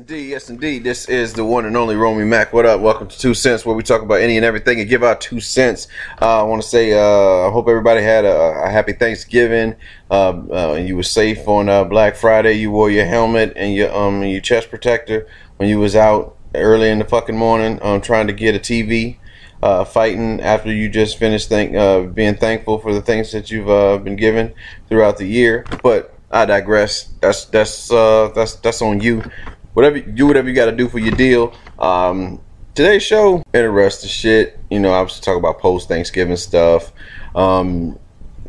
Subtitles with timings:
[0.00, 0.30] indeed.
[0.30, 0.82] Yes, indeed.
[0.82, 2.54] This is the one and only Romy Mac.
[2.54, 2.80] What up?
[2.80, 5.40] Welcome to Two Cents, where we talk about any and everything and give out two
[5.40, 5.88] cents.
[6.22, 9.76] Uh, I want to say, uh, I hope everybody had a, a happy Thanksgiving.
[10.10, 12.54] Uh, uh, you were safe on uh, Black Friday.
[12.54, 15.28] You wore your helmet and your um your chest protector
[15.58, 19.18] when you was out early in the fucking morning, um, trying to get a TV.
[19.62, 23.68] Uh, fighting after you just finished thank, uh, being thankful for the things that you've
[23.68, 24.54] uh, been given
[24.88, 25.66] throughout the year.
[25.82, 27.10] But I digress.
[27.20, 29.22] That's that's uh, that's that's on you.
[29.74, 31.54] Whatever do whatever you got to do for your deal.
[31.78, 32.40] Um,
[32.74, 34.58] today's show interesting shit.
[34.70, 36.92] You know, I was talking about post Thanksgiving stuff.
[37.34, 37.98] Um,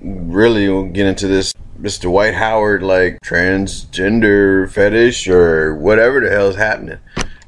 [0.01, 2.01] really we'll get into this Mr.
[2.01, 6.99] Dwight Howard like transgender fetish or whatever the hell is happening.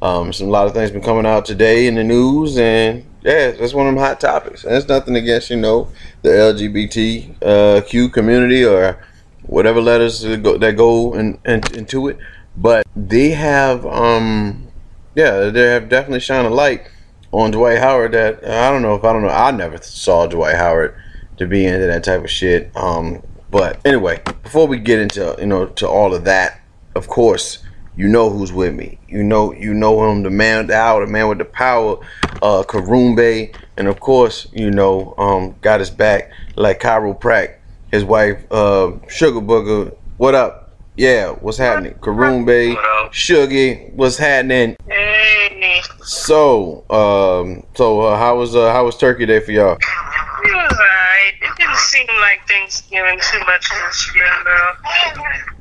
[0.02, 3.52] Um, some a lot of things been coming out today in the news, and yeah,
[3.52, 4.66] that's one of them hot topics.
[4.66, 5.88] And it's nothing against you know
[6.24, 9.02] the LGBTQ community or
[9.44, 12.18] whatever letters that go, that go in, in, into it,
[12.56, 14.68] but they have um
[15.16, 16.88] yeah they have definitely shined a light
[17.32, 20.56] on Dwight Howard that I don't know if I don't know I never saw Dwight
[20.56, 20.96] Howard
[21.38, 22.72] to be into that type of shit.
[22.76, 26.62] Um, but anyway, before we get into you know to all of that,
[26.96, 27.64] of course,
[27.96, 29.00] you know who's with me.
[29.08, 31.98] You know you know him, the man the out, the man with the power,
[32.42, 37.60] uh, Karumbe, and of course you know um got his back like Cairo Pratt,
[37.92, 39.96] his wife uh Sugar Booger.
[40.18, 40.63] What up?
[40.96, 41.96] Yeah, what's happening?
[41.96, 42.76] Karumbe,
[43.10, 44.76] Shuggy, what's happening?
[44.88, 49.74] Hey, So, um, so uh, how was uh, how was Turkey Day for y'all?
[49.74, 51.34] it was alright.
[51.42, 54.72] It didn't seem like Thanksgiving too much this year, though.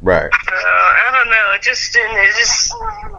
[0.03, 0.31] Right.
[0.31, 1.53] Uh, I don't know.
[1.54, 2.16] It just didn't.
[2.16, 2.75] It just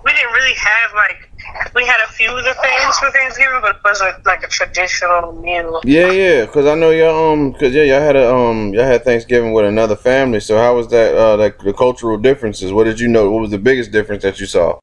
[0.06, 1.30] we didn't really have like
[1.76, 5.34] we had a few of the things for Thanksgiving, but it wasn't like a traditional
[5.34, 5.82] meal.
[5.84, 9.04] Yeah, yeah, cause I know y'all um, cause yeah, y'all had a um, y'all had
[9.04, 10.40] Thanksgiving with another family.
[10.40, 11.16] So how was that?
[11.16, 12.72] Uh, like the cultural differences.
[12.72, 13.30] What did you know?
[13.30, 14.78] What was the biggest difference that you saw?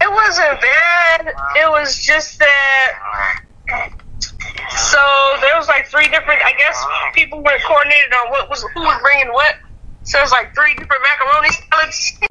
[0.00, 1.28] It wasn't bad.
[1.56, 3.42] It was just that.
[4.70, 5.00] So
[5.40, 6.40] there was like three different.
[6.44, 9.56] I guess people were coordinated on what was who was bringing what.
[10.02, 12.18] So it's like three different macaroni salads.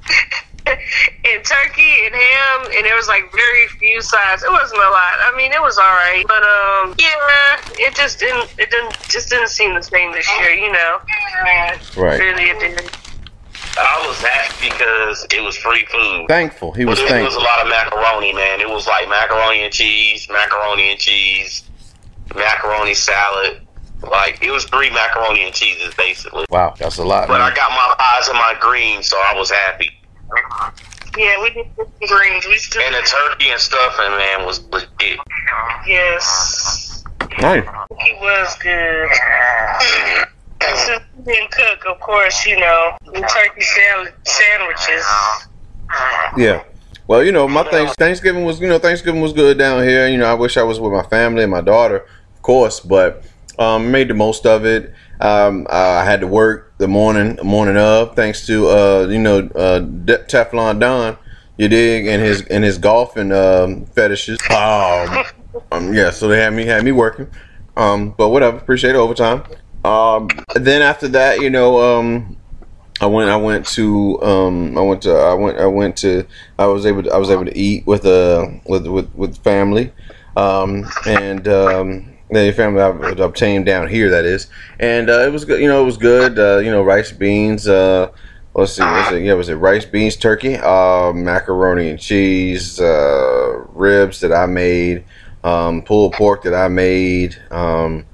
[0.67, 4.43] and turkey and ham, and there was like very few sides.
[4.43, 5.15] It wasn't a lot.
[5.21, 8.49] I mean, it was all right, but um, yeah, it just didn't.
[8.57, 10.51] It didn't just didn't seem the same this year.
[10.51, 10.99] You know,
[11.95, 12.19] Right.
[12.19, 12.91] really, it didn't.
[13.79, 16.25] I was happy because it was free food.
[16.27, 16.71] Thankful.
[16.71, 18.59] He was But it was a lot of macaroni, man.
[18.59, 21.63] It was like macaroni and cheese, macaroni and cheese,
[22.35, 23.61] macaroni salad.
[24.01, 26.45] Like it was three macaroni and cheeses basically.
[26.49, 27.27] Wow, that's a lot.
[27.27, 29.89] But I got my pies and my greens, so I was happy.
[31.17, 32.45] Yeah, we did some greens.
[32.45, 35.19] We still And the turkey and stuffing, man, was legit.
[35.87, 37.03] yes,
[37.41, 37.65] Nice.
[37.99, 39.09] he was good.
[40.59, 45.05] And Since we didn't cook, of course, you know, turkey salad sandwiches.
[46.37, 46.63] Yeah.
[47.07, 50.07] Well, you know, my thanks Thanksgiving was, you know, Thanksgiving was good down here.
[50.07, 51.97] You know, I wish I was with my family and my daughter,
[52.35, 53.23] of course, but
[53.57, 54.93] um, made the most of it.
[55.19, 59.79] Um, I had to work the morning, morning of, thanks to uh, you know, uh,
[59.79, 61.17] De- Teflon Don,
[61.57, 64.39] you dig, and his and his golfing um, fetishes.
[64.51, 65.23] Um,
[65.71, 67.27] um, yeah, so they had me had me working.
[67.75, 69.43] Um, but whatever, appreciate overtime.
[69.83, 72.37] Um, then after that, you know, um,
[72.99, 73.29] I went.
[73.29, 74.21] I went to.
[74.21, 75.13] Um, I went to.
[75.13, 75.57] I went.
[75.59, 76.25] I went to.
[76.57, 77.03] I was able.
[77.03, 79.93] To, I was able to eat with uh with with with family,
[80.35, 84.09] um, and um, the family I've obtained down here.
[84.09, 84.47] That is,
[84.79, 85.61] and uh, it was good.
[85.61, 86.37] You know, it was good.
[86.37, 87.67] Uh, you know, rice, beans.
[87.67, 88.11] Uh,
[88.53, 88.83] let's see.
[88.83, 89.23] Was it?
[89.23, 95.05] Yeah, was it rice, beans, turkey, uh, macaroni and cheese, uh, ribs that I made,
[95.43, 97.37] um, pulled pork that I made.
[97.51, 98.05] Um,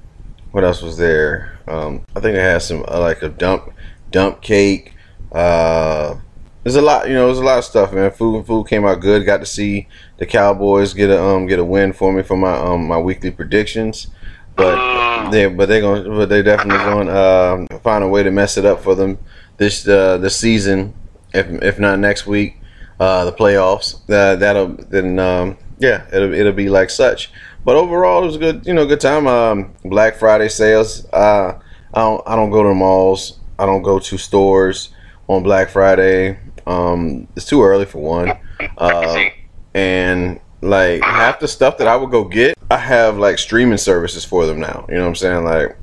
[0.52, 1.58] what else was there?
[1.66, 3.72] Um, I think I had some uh, like a dump
[4.10, 4.94] dump cake.
[5.32, 6.16] Uh,
[6.64, 8.10] there's a lot, you know, there's a lot of stuff, man.
[8.10, 9.24] Food and food came out good.
[9.24, 9.86] Got to see
[10.18, 13.30] the Cowboys get a um get a win for me for my um my weekly
[13.30, 14.08] predictions.
[14.56, 18.30] but they but they're going but they're definitely going to um, find a way to
[18.30, 19.18] mess it up for them
[19.56, 20.94] this uh, this season.
[21.32, 22.60] If if not next week,
[23.00, 23.96] uh, the playoffs.
[24.08, 27.30] Uh, that'll then um, yeah, it'll it'll be like such.
[27.64, 29.26] But overall, it was a good you know good time.
[29.26, 31.06] Um, Black Friday sales.
[31.12, 31.58] Uh,
[31.92, 33.38] I don't I don't go to malls.
[33.58, 34.90] I don't go to stores
[35.28, 36.38] on Black Friday.
[36.66, 38.32] Um, it's too early for one.
[38.78, 39.26] Uh,
[39.74, 44.24] and like half the stuff that I would go get, I have like streaming services
[44.24, 44.86] for them now.
[44.88, 45.44] You know what I'm saying?
[45.44, 45.76] Like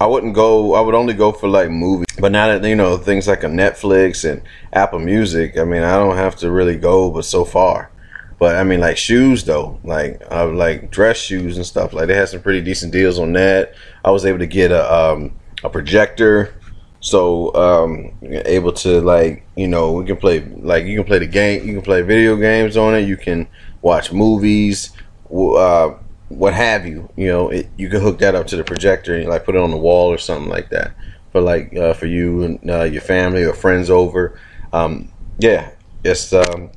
[0.00, 0.74] I wouldn't go.
[0.74, 2.06] I would only go for like movies.
[2.18, 4.42] But now that you know things like a Netflix and
[4.72, 7.90] Apple Music, I mean, I don't have to really go, but so far.
[8.38, 11.92] But I mean, like shoes though, like uh, like dress shoes and stuff.
[11.92, 13.74] Like they had some pretty decent deals on that.
[14.04, 16.54] I was able to get a um, a projector,
[17.00, 21.26] so um, able to like you know we can play like you can play the
[21.26, 23.06] game, you can play video games on it.
[23.08, 23.48] You can
[23.82, 24.92] watch movies,
[25.30, 25.94] uh,
[26.28, 27.08] what have you.
[27.16, 29.60] You know, it, you can hook that up to the projector and like put it
[29.60, 30.92] on the wall or something like that
[31.32, 34.38] for like uh, for you and uh, your family or friends over.
[34.72, 35.70] Um, yeah,
[36.04, 36.70] it's um,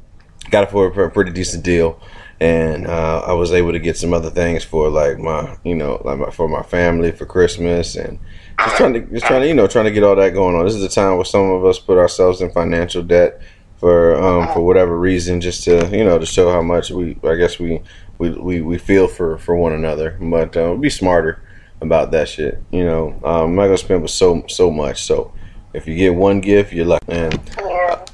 [0.50, 2.00] got it for a, pretty decent deal,
[2.42, 6.02] and uh, I was able to get some other things for like my you know
[6.04, 8.20] like my, for my family for Christmas and.
[8.60, 10.66] Just trying to, just trying to, you know, trying to get all that going on.
[10.66, 13.42] This is the time where some of us put ourselves in financial debt
[13.78, 17.34] for um, for whatever reason, just to you know to show how much we I
[17.36, 17.82] guess we
[18.20, 20.16] we, we, we feel for, for one another.
[20.22, 21.42] But uh, be smarter
[21.82, 22.62] about that shit.
[22.72, 25.04] You know, um, I'm not gonna spend with so so much.
[25.04, 25.34] So
[25.74, 27.12] if you get one gift, you're lucky.
[27.12, 27.40] And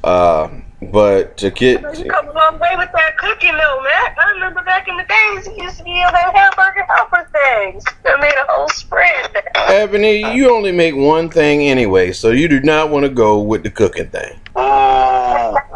[0.04, 0.50] uh,
[0.82, 4.16] but to get You come a long way with that cooking though, Matt.
[4.20, 7.84] I remember back in the days you used to be on that hamburger helper things.
[8.06, 9.44] I made a whole spread.
[9.56, 13.64] Ebony, you only make one thing anyway, so you do not want to go with
[13.64, 14.40] the cooking thing.
[14.58, 15.58] Ooh.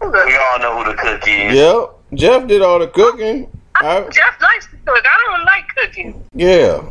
[0.00, 1.54] We all know who the cook is.
[1.54, 3.50] Yep, Jeff did all the cooking.
[3.74, 5.04] I, Jeff likes to cook.
[5.04, 6.24] I don't like cooking.
[6.34, 6.82] yeah,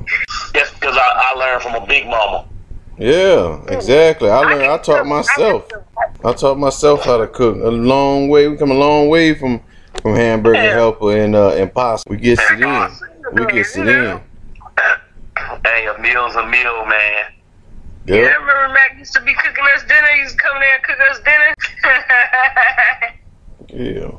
[0.54, 2.46] That's because I, I learned from a big mama.
[2.98, 4.30] Yeah, exactly.
[4.30, 4.64] I learned.
[4.64, 5.66] I taught myself.
[5.66, 6.26] I can cook.
[6.26, 7.58] I taught myself how to cook.
[7.58, 8.48] A long way.
[8.48, 9.62] We come a long way from
[10.02, 12.10] from hamburger helper and uh, and pasta.
[12.10, 12.90] We get it in.
[13.34, 14.22] We get it in.
[15.66, 17.26] Hey, a meal's a meal, man.
[18.06, 20.08] Yeah, I remember Mac used to be cooking us dinner.
[20.14, 21.54] He used to come there and cook us dinner.
[23.70, 24.12] Yeah.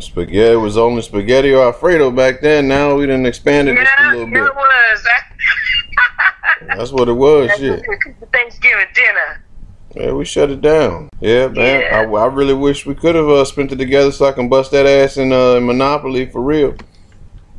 [0.00, 2.66] Spaghetti was only spaghetti or Alfredo back then.
[2.68, 4.42] Now we done expanded just a yeah, little yeah, bit.
[4.42, 5.06] it was.
[6.76, 7.48] That's what it was.
[7.48, 7.78] That's Shit.
[7.78, 9.44] what we cooked for Thanksgiving dinner.
[9.94, 11.08] Yeah, we shut it down.
[11.20, 11.80] Yeah, man.
[11.80, 12.00] Yeah.
[12.00, 14.72] I, I really wish we could have uh, spent it together so I can bust
[14.72, 16.74] that ass in uh, Monopoly for real.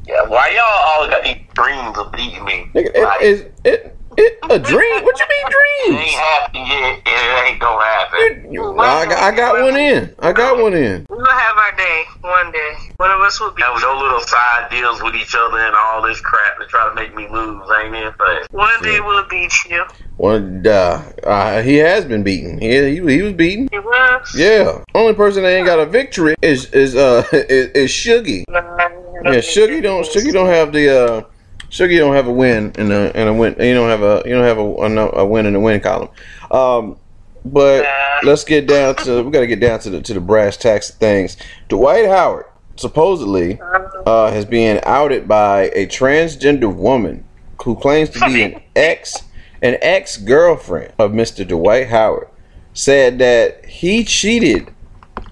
[0.06, 2.70] Yeah, why y'all all got these dreams of beating me?
[2.76, 5.04] Nigga, Like, it, it, it, it, a dream?
[5.04, 6.02] What you mean it dreams?
[6.02, 8.54] ain't happening yet, it ain't gonna happen.
[8.54, 10.16] You- I, got, I got one in.
[10.20, 11.06] I got one in.
[11.10, 12.74] We'll have our day one day.
[12.98, 13.62] One of us will be.
[13.62, 16.88] That was no little side deals with each other and all this crap to try
[16.90, 18.14] to make me lose, ain't it?
[18.18, 19.84] But One day we'll beat you.
[20.18, 22.60] One, uh, uh, he has been beaten.
[22.60, 23.68] He, he, he was beaten.
[23.72, 24.34] It was.
[24.36, 24.84] Yeah.
[24.94, 28.44] Only person that ain't got a victory is is uh is, is Shuggy.
[28.50, 31.22] Yeah, Shuggy don't Shuggy don't have the uh
[31.70, 33.56] Shuggy don't have a win in a in a win.
[33.60, 35.80] You don't have a you don't have a a, no- a win in the win
[35.82, 36.10] column.
[36.52, 36.98] Um,
[37.44, 37.86] but
[38.24, 40.90] let's get down to we got to get down to the to the brass tacks
[40.90, 41.38] of things.
[41.70, 42.46] Dwight Howard
[42.76, 43.60] supposedly
[44.06, 47.24] uh, has been outed by a transgender woman
[47.64, 49.24] who claims to be an ex
[49.62, 51.48] an ex girlfriend of Mr.
[51.48, 52.28] Dwight Howard.
[52.74, 54.70] Said that he cheated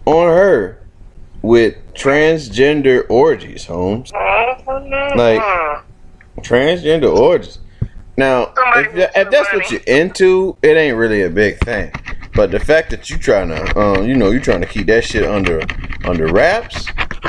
[0.06, 0.82] on her
[1.42, 4.12] with transgender orgies, Holmes.
[5.18, 5.42] Like
[6.40, 7.60] transgender orgies.
[8.16, 11.92] Now, if, if that's what you're into, it ain't really a big thing.
[12.36, 15.04] But the fact that you trying to, um, you know, you're trying to keep that
[15.04, 15.62] shit under
[16.04, 16.88] under wraps,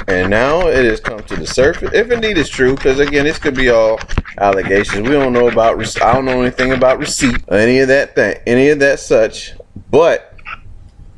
[0.08, 1.90] and now it has come to the surface.
[1.92, 3.98] If indeed it's true, because again, this could be all
[4.38, 5.08] allegations.
[5.08, 5.78] We don't know about.
[5.78, 9.00] rec- I don't know anything about receipt or any of that thing, any of that
[9.00, 9.54] such.
[9.90, 10.34] But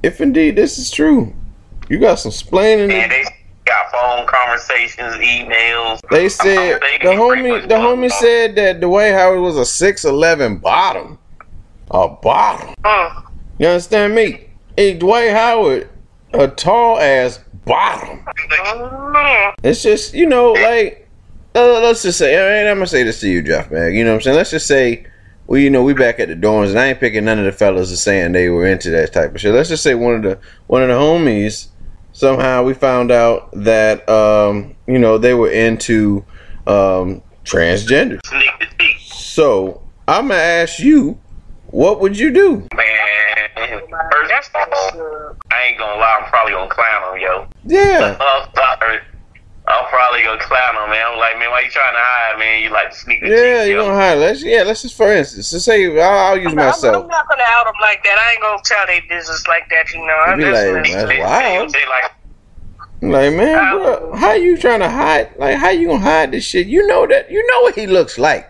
[0.02, 1.34] if indeed this is true,
[1.88, 2.88] you got some splaining.
[2.88, 3.24] they
[3.66, 6.00] got phone conversations, emails.
[6.10, 11.18] They said the homie the homie said that Dwayne Howard was a six eleven bottom.
[11.90, 12.74] A bottom.
[13.58, 14.48] You understand me?
[14.76, 15.88] Hey, Dwight Howard,
[16.32, 18.24] a tall ass bottom.
[18.48, 19.54] Mm.
[19.62, 21.08] It's just, you know, like
[21.54, 23.94] uh, let's just say and I'm gonna say this to you, Jeff Bag.
[23.94, 24.36] You know what I'm saying?
[24.36, 25.06] Let's just say
[25.46, 27.52] we you know, we back at the dorms and I ain't picking none of the
[27.52, 29.54] fellas as saying they were into that type of shit.
[29.54, 31.68] Let's just say one of the one of the homies
[32.16, 36.24] somehow we found out that um, you know, they were into
[36.66, 38.18] um transgender.
[38.26, 38.96] Sneak the peek.
[38.98, 41.20] So I'm gonna ask you,
[41.66, 42.66] what would you do?
[42.74, 43.80] Man,
[44.10, 47.48] first That's of all, not I ain't gonna lie, I'm probably gonna clown him, yo.
[47.64, 48.98] Yeah, Uh.
[49.68, 51.04] I'm probably gonna clown him, man.
[51.10, 52.62] I'm like, man, why you trying to hide, man?
[52.62, 54.14] You like to sneak the Yeah, cheek, you gonna hide.
[54.14, 54.62] Let's yeah.
[54.62, 57.06] Let's just for instance, let's say I'll, I'll use I'm, I'm myself.
[57.08, 58.16] not gonna out them like that.
[58.16, 60.14] I ain't gonna tell they business like that, you know.
[60.26, 61.70] I'm Be just like, gonna- that's wild.
[61.72, 62.12] Say like,
[63.02, 65.30] Like man, Um, bro, how you trying to hide?
[65.36, 66.68] Like how you gonna hide this shit?
[66.68, 68.48] You know that you know what he looks like,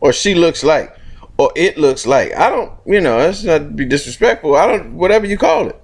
[0.00, 0.94] or she looks like,
[1.38, 2.34] or it looks like.
[2.36, 4.54] I don't, you know, that's not to be disrespectful.
[4.54, 5.80] I don't, whatever you call it.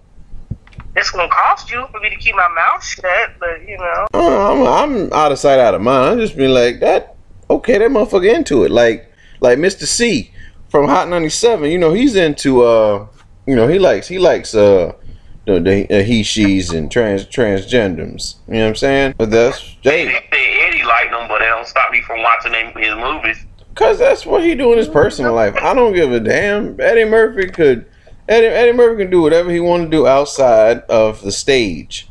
[0.97, 4.07] It's gonna cost you for me to keep my mouth shut, but you know.
[4.15, 6.13] Uh, I'm, I'm out of sight, out of mind.
[6.13, 7.17] I'm just being like that.
[7.51, 8.71] Okay, that motherfucker into it.
[8.71, 10.33] Like, like Mister Cee
[10.69, 11.71] from Hot 97.
[11.71, 13.07] You know, he's into uh,
[13.47, 14.93] you know, he likes he likes uh,
[15.47, 18.37] the, the uh, he she's and trans transgenders.
[18.49, 19.15] You know what I'm saying?
[19.19, 22.23] But that's they, Jay, they say Eddie liked them, but they don't stop me from
[22.23, 23.45] watching them, his movies.
[23.75, 25.55] cause that's what he do in his personal life.
[25.57, 26.81] I don't give a damn.
[26.81, 27.87] Eddie Murphy could.
[28.29, 32.09] Eddie, Eddie Murphy can do whatever he want to do outside of the stage.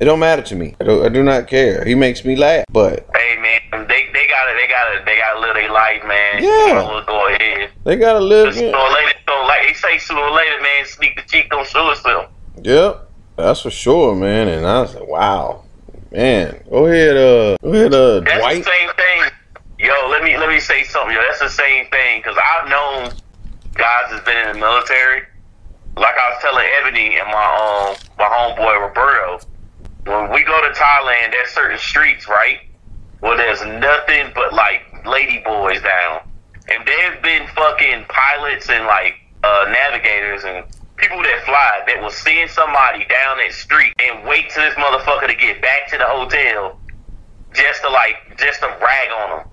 [0.00, 0.74] It don't matter to me.
[0.80, 1.84] I do, I do not care.
[1.84, 2.64] He makes me laugh.
[2.72, 5.70] But Hey man, they they got to they got to they got to live their
[5.72, 6.42] life, man.
[6.42, 7.04] Yeah.
[7.06, 7.70] Go ahead.
[7.84, 8.54] they gotta live.
[8.54, 11.66] Sooner or later, so like they say, sooner or later, man, sneak the cheek don't
[11.68, 12.28] show itself.
[12.62, 14.48] Yep, that's for sure, man.
[14.48, 15.62] And I was like, wow,
[16.10, 16.60] man.
[16.68, 18.64] Go ahead, uh, go ahead, uh, That's Dwight.
[18.64, 19.30] the same thing.
[19.78, 21.14] Yo, let me let me say something.
[21.14, 23.12] Yo, that's the same thing because I've known
[23.74, 25.22] guys that's been in the military.
[25.96, 29.46] Like I was telling Ebony and my um my homeboy Roberto,
[30.06, 32.58] when we go to Thailand, there's certain streets, right?
[33.20, 36.28] Where there's nothing but like lady boys down,
[36.68, 40.64] and there's been fucking pilots and like uh, navigators and
[40.96, 45.26] people that fly that will send somebody down that street and wait till this motherfucker
[45.26, 46.78] to get back to the hotel
[47.52, 49.48] just to like just to brag on them.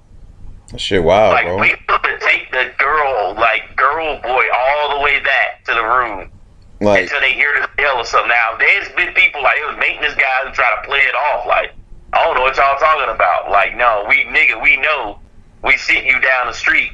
[0.71, 1.57] That shit, wild, Like bro.
[1.59, 5.83] wait till to take the girl, like girl boy, all the way back to the
[5.83, 6.29] room
[6.79, 8.29] Like, until they hear the bell or something.
[8.29, 11.45] Now there's been people like it was maintenance guys who try to play it off
[11.45, 11.73] like
[12.13, 13.51] I don't know what y'all talking about.
[13.51, 15.19] Like no, we nigga, we know
[15.63, 16.91] we sent you down the street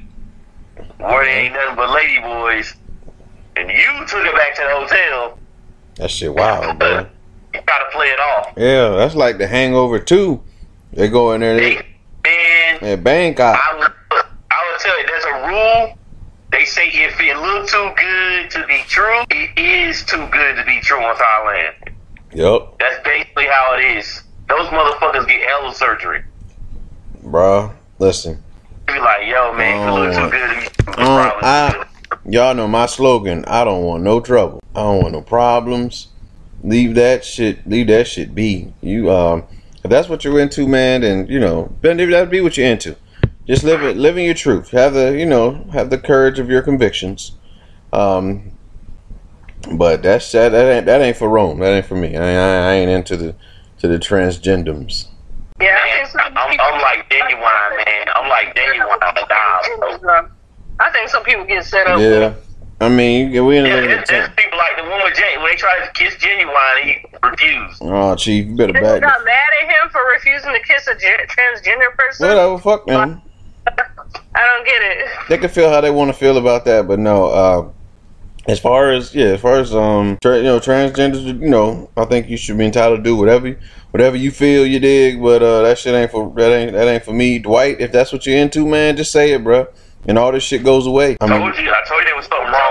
[0.97, 2.73] where there ain't nothing but lady boys,
[3.55, 5.39] and you took it back to the hotel.
[5.95, 7.05] that shit, wild, bro.
[7.53, 8.53] You try to play it off.
[8.57, 10.43] Yeah, that's like the Hangover too.
[10.93, 11.85] They go in there, they, They,
[12.23, 13.57] man, they Bangkok.
[13.59, 13.91] I would,
[14.51, 15.97] I would tell you, there's a rule.
[16.51, 20.63] They say if it look too good to be true, it is too good to
[20.65, 21.73] be true in Thailand.
[22.33, 24.23] Yep, That's basically how it is.
[24.47, 26.23] Those motherfuckers get hella surgery.
[27.23, 27.71] bro.
[27.99, 28.41] Listen,
[28.85, 31.85] Be like, yo, man, if it look too good to be true, it's Uh, I-
[32.25, 33.43] y'all know my slogan.
[33.45, 34.61] I don't want no trouble.
[34.75, 36.07] I don't want no problems.
[36.63, 37.67] Leave that shit.
[37.67, 38.71] Leave that shit be.
[38.81, 39.43] You um,
[39.87, 42.97] if that's what you're into, man, then you know, then that be what you're into.
[43.47, 44.71] Just live it, living your truth.
[44.71, 47.31] Have the, you know, have the courage of your convictions.
[47.93, 48.51] Um,
[49.71, 50.49] but that's that.
[50.49, 51.59] That ain't that ain't for Rome.
[51.59, 52.17] That ain't for me.
[52.17, 53.35] I, I, I ain't into the
[53.79, 55.07] to the transgenders.
[55.61, 58.07] Yeah, I Man, think some I'm, I'm like Ginuwine, man.
[58.13, 58.99] I'm like Ginuwine.
[60.03, 60.27] Nah,
[60.79, 61.99] I think some people get set up.
[61.99, 62.33] Yeah,
[62.79, 65.41] I mean, we in a yeah, living there's, there's people like the one with Gen-
[65.41, 67.81] when they tried to kiss Ginuwine, he refused.
[67.81, 69.01] Oh, chief, you better People back.
[69.01, 72.27] got mad at him for refusing to kiss a gen- transgender person.
[72.27, 73.21] Whatever, fuck them.
[73.67, 75.07] I don't get it.
[75.29, 77.25] they can feel how they want to feel about that, but no.
[77.25, 77.69] Uh,
[78.47, 82.05] as far as yeah, as far as um, tra- you know, transgenders, you know, I
[82.05, 83.59] think you should be entitled to do whatever,
[83.91, 85.21] whatever you feel you dig.
[85.21, 87.81] But uh, that shit ain't for that ain't that ain't for me, Dwight.
[87.81, 89.67] If that's what you're into, man, just say it, bro.
[90.07, 91.17] And all this shit goes away.
[91.19, 92.66] I I mean, told you, I told you there was something wrong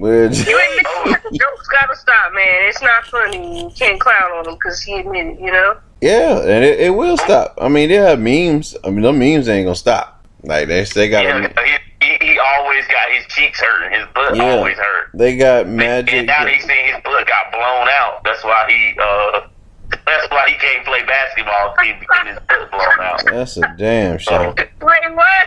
[0.00, 0.46] with the Lakers.
[0.46, 2.68] with, You ain't the jokes gotta stop, man.
[2.68, 3.64] It's not funny.
[3.64, 5.76] You can't clown on him because he admitted, you know.
[6.00, 7.54] yeah, and it, it will stop.
[7.60, 8.76] I mean, they have memes.
[8.84, 10.24] I mean, them memes ain't gonna stop.
[10.42, 11.76] Like they they got Yeah, a, he,
[12.18, 13.98] he, he always got his cheeks hurting.
[13.98, 14.56] His butt Yeah.
[14.56, 15.08] always hurt.
[15.14, 16.14] they got magic.
[16.14, 18.22] And now they seen his butt got blown out.
[18.24, 19.40] That's why he uh
[20.06, 23.22] that's why he can't play basketball his butt blown out.
[23.24, 24.54] That's a damn shame.
[24.56, 25.46] Wait, what?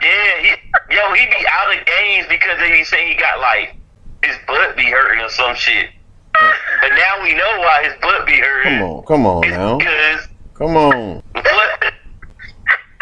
[0.00, 3.76] Yeah, he he be out of games because they be saying he got like
[4.24, 5.90] his butt be hurting or some shit.
[6.32, 8.78] But now we know why his butt be hurting.
[8.78, 11.22] Come on, come on It's now, because come on.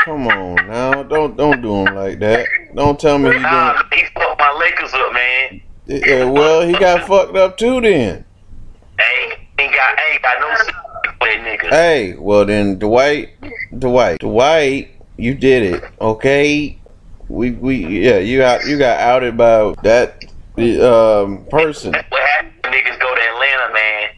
[0.04, 2.46] Come on now, don't don't do him like that.
[2.74, 5.60] Don't tell me you nah, he fucked my Lakers up, man.
[5.86, 7.80] Yeah, well, he got fucked up too.
[7.82, 8.24] Then,
[8.98, 10.70] Ain't ain't got ain't got no sense
[11.18, 11.68] for that nigga.
[11.68, 13.30] hey, well then, Dwight,
[13.78, 16.79] Dwight, Dwight, you did it, okay?
[17.30, 20.24] We we yeah, you got you got outed by that
[20.58, 21.92] um person.
[21.92, 22.52] What happened?
[22.64, 24.08] Niggas go to Atlanta, man.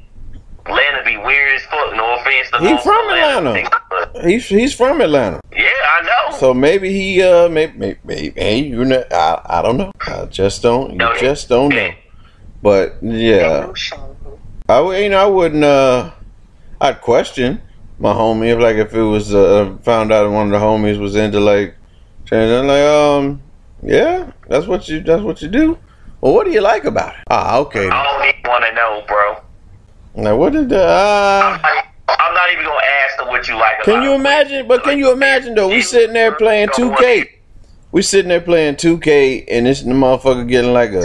[0.64, 1.94] Atlanta be weird as fuck.
[1.94, 3.68] No offense to He from Atlanta.
[3.90, 6.36] but He's he's from Atlanta, yeah, I know.
[6.38, 9.92] so maybe he uh maybe maybe, maybe hey you know I I don't know.
[10.06, 11.90] I just don't you just don't know.
[12.62, 13.72] But yeah.
[14.68, 15.64] I would, you know, I wouldn't.
[15.64, 16.12] Uh,
[16.80, 17.60] I'd question,
[17.98, 21.16] my homie, if like if it was uh, found out one of the homies was
[21.16, 21.74] into like
[22.32, 23.42] transgender, like um,
[23.82, 25.78] yeah, that's what you that's what you do.
[26.20, 27.24] Well, what do you like about it?
[27.30, 27.88] Ah, okay.
[27.88, 30.22] I don't even want to know, bro.
[30.22, 31.58] Now what did the uh,
[32.08, 33.82] I'm not even gonna ask them what you like.
[33.82, 34.16] Can about you it.
[34.16, 34.68] imagine?
[34.68, 35.68] But can you imagine though?
[35.68, 37.28] We sitting there playing 2K.
[37.90, 41.04] We sitting there playing 2K, and this the motherfucker getting like a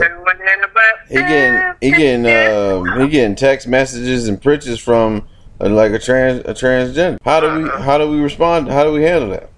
[1.10, 5.28] he getting he getting um he getting text messages and pictures from
[5.62, 7.18] uh, like a trans a transgender.
[7.24, 8.70] How do we how do we respond?
[8.70, 9.50] How do we handle that?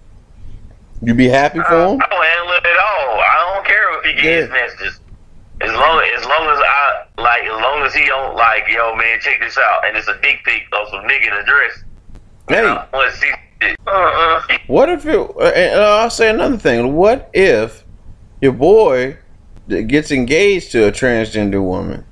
[1.02, 2.02] You be happy for him?
[2.02, 3.20] I don't handle it at all.
[3.20, 5.00] I don't care if he gets his messages.
[5.62, 9.20] As long as long as I like, as long as he don't like, yo man,
[9.20, 11.84] check this out, and it's a dick pic of some nigga in a dress.
[12.48, 13.32] Hey, I want to see.
[13.88, 14.42] Uh-uh.
[14.68, 15.18] what if it?
[15.20, 16.96] uh, And I'll say another thing.
[16.96, 17.84] What if
[18.42, 19.18] your boy
[19.68, 22.06] gets engaged to a transgender woman,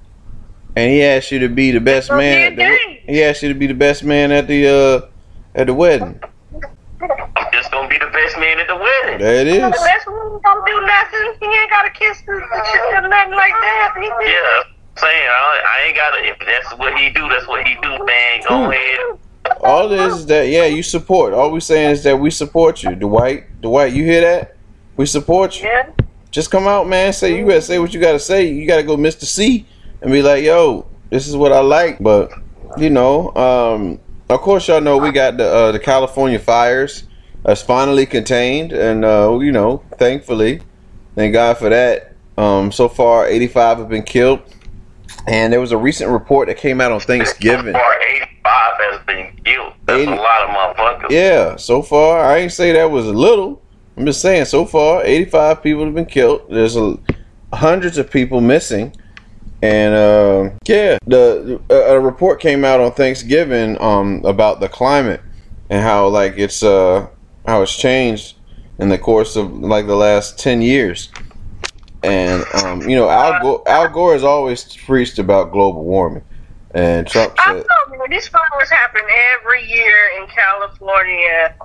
[0.76, 2.52] and he asks you to be the best man?
[2.52, 2.78] At the,
[3.14, 5.08] he asks you to be the best man at the uh
[5.56, 6.20] at the wedding.
[7.88, 9.20] I'm just gonna be the best man at the wedding.
[9.20, 9.60] There it is.
[9.62, 11.36] That's when he don't do nothing.
[11.40, 13.94] He ain't got to kiss the the shit or nothing like that.
[13.96, 14.30] He did.
[14.30, 16.26] Yeah, I'm saying I, I ain't gotta.
[16.26, 18.42] If that's what he do, that's what he do, man.
[18.48, 18.72] Go Ooh.
[18.72, 19.00] ahead.
[19.64, 21.34] All this is that yeah, you support.
[21.34, 23.62] All we saying is that we support you, Dwight.
[23.62, 24.58] Dwight, you hear that?
[24.98, 25.68] We support you.
[25.68, 25.90] Yeah.
[26.32, 27.14] Just come out, man.
[27.14, 28.52] Say you gotta say what you gotta say.
[28.52, 29.66] You gotta go, Mister Cee,
[30.02, 32.00] and be like, yo, this is what I like.
[32.00, 32.32] But
[32.78, 37.07] you know, um, of course, y'all know we got the uh, the California fires.
[37.44, 40.62] That's finally contained, and uh, you know, thankfully,
[41.16, 42.14] thank God for that.
[42.38, 44.42] Um, so far, 85 have been killed,
[45.28, 47.76] and there was a recent report that came out on Thanksgiving.
[47.76, 49.74] Or 85 has been killed.
[49.86, 50.12] That's 80.
[50.12, 51.10] a lot of motherfuckers.
[51.10, 53.62] Yeah, so far I ain't say that was a little.
[53.96, 56.44] I'm just saying so far 85 people have been killed.
[56.50, 56.98] There's a,
[57.54, 58.96] hundreds of people missing,
[59.62, 65.22] and uh, yeah, the a, a report came out on Thanksgiving um about the climate
[65.70, 67.08] and how like it's uh
[67.48, 68.36] how it's changed
[68.78, 71.10] in the course of like the last 10 years.
[72.04, 76.24] And um, you know, Al Gore, Al Gore has always preached about global warming,
[76.72, 78.10] and Trump I said, know, man.
[78.12, 79.02] These fires happen
[79.40, 81.56] every year in California.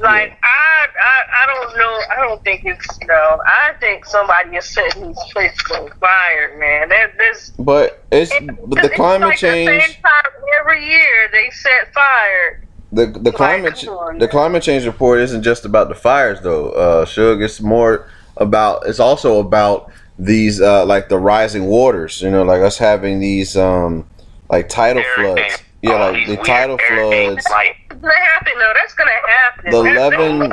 [0.00, 2.00] Like I, I, I don't know.
[2.10, 3.40] I don't think it's no.
[3.46, 6.88] I think somebody is setting these places on fire, man.
[6.88, 8.32] There, there's but it's
[8.66, 10.02] but the it's climate like The same change.
[10.02, 12.65] time every year they set fire.
[12.96, 14.28] The the climate come the man.
[14.28, 16.70] climate change report isn't just about the fires though.
[16.70, 22.20] Uh, Suge, it's more about it's also about these uh, like the rising waters.
[22.22, 24.06] You know, like us having these um
[24.50, 25.40] like tidal floods.
[25.40, 25.62] Hurricanes.
[25.82, 27.44] Yeah, All like these the tidal floods.
[27.50, 28.72] Like, gonna happen though.
[28.74, 29.70] That's gonna happen.
[29.70, 30.12] The That's-
[30.48, 30.50] 11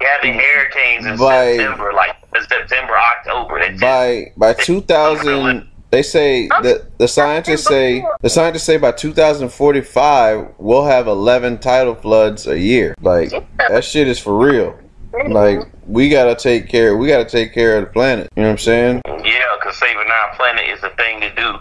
[0.00, 2.16] having hurricanes in By- September, like
[2.48, 3.60] September, October.
[3.60, 8.92] They just, by by 2000 they say that the scientists say the scientists say by
[8.92, 13.30] 2045 we'll have 11 tidal floods a year like
[13.68, 14.78] that shit is for real
[15.12, 15.32] mm-hmm.
[15.32, 18.52] like we gotta take care we gotta take care of the planet you know what
[18.52, 21.58] i'm saying yeah, because saving our planet is the thing to do.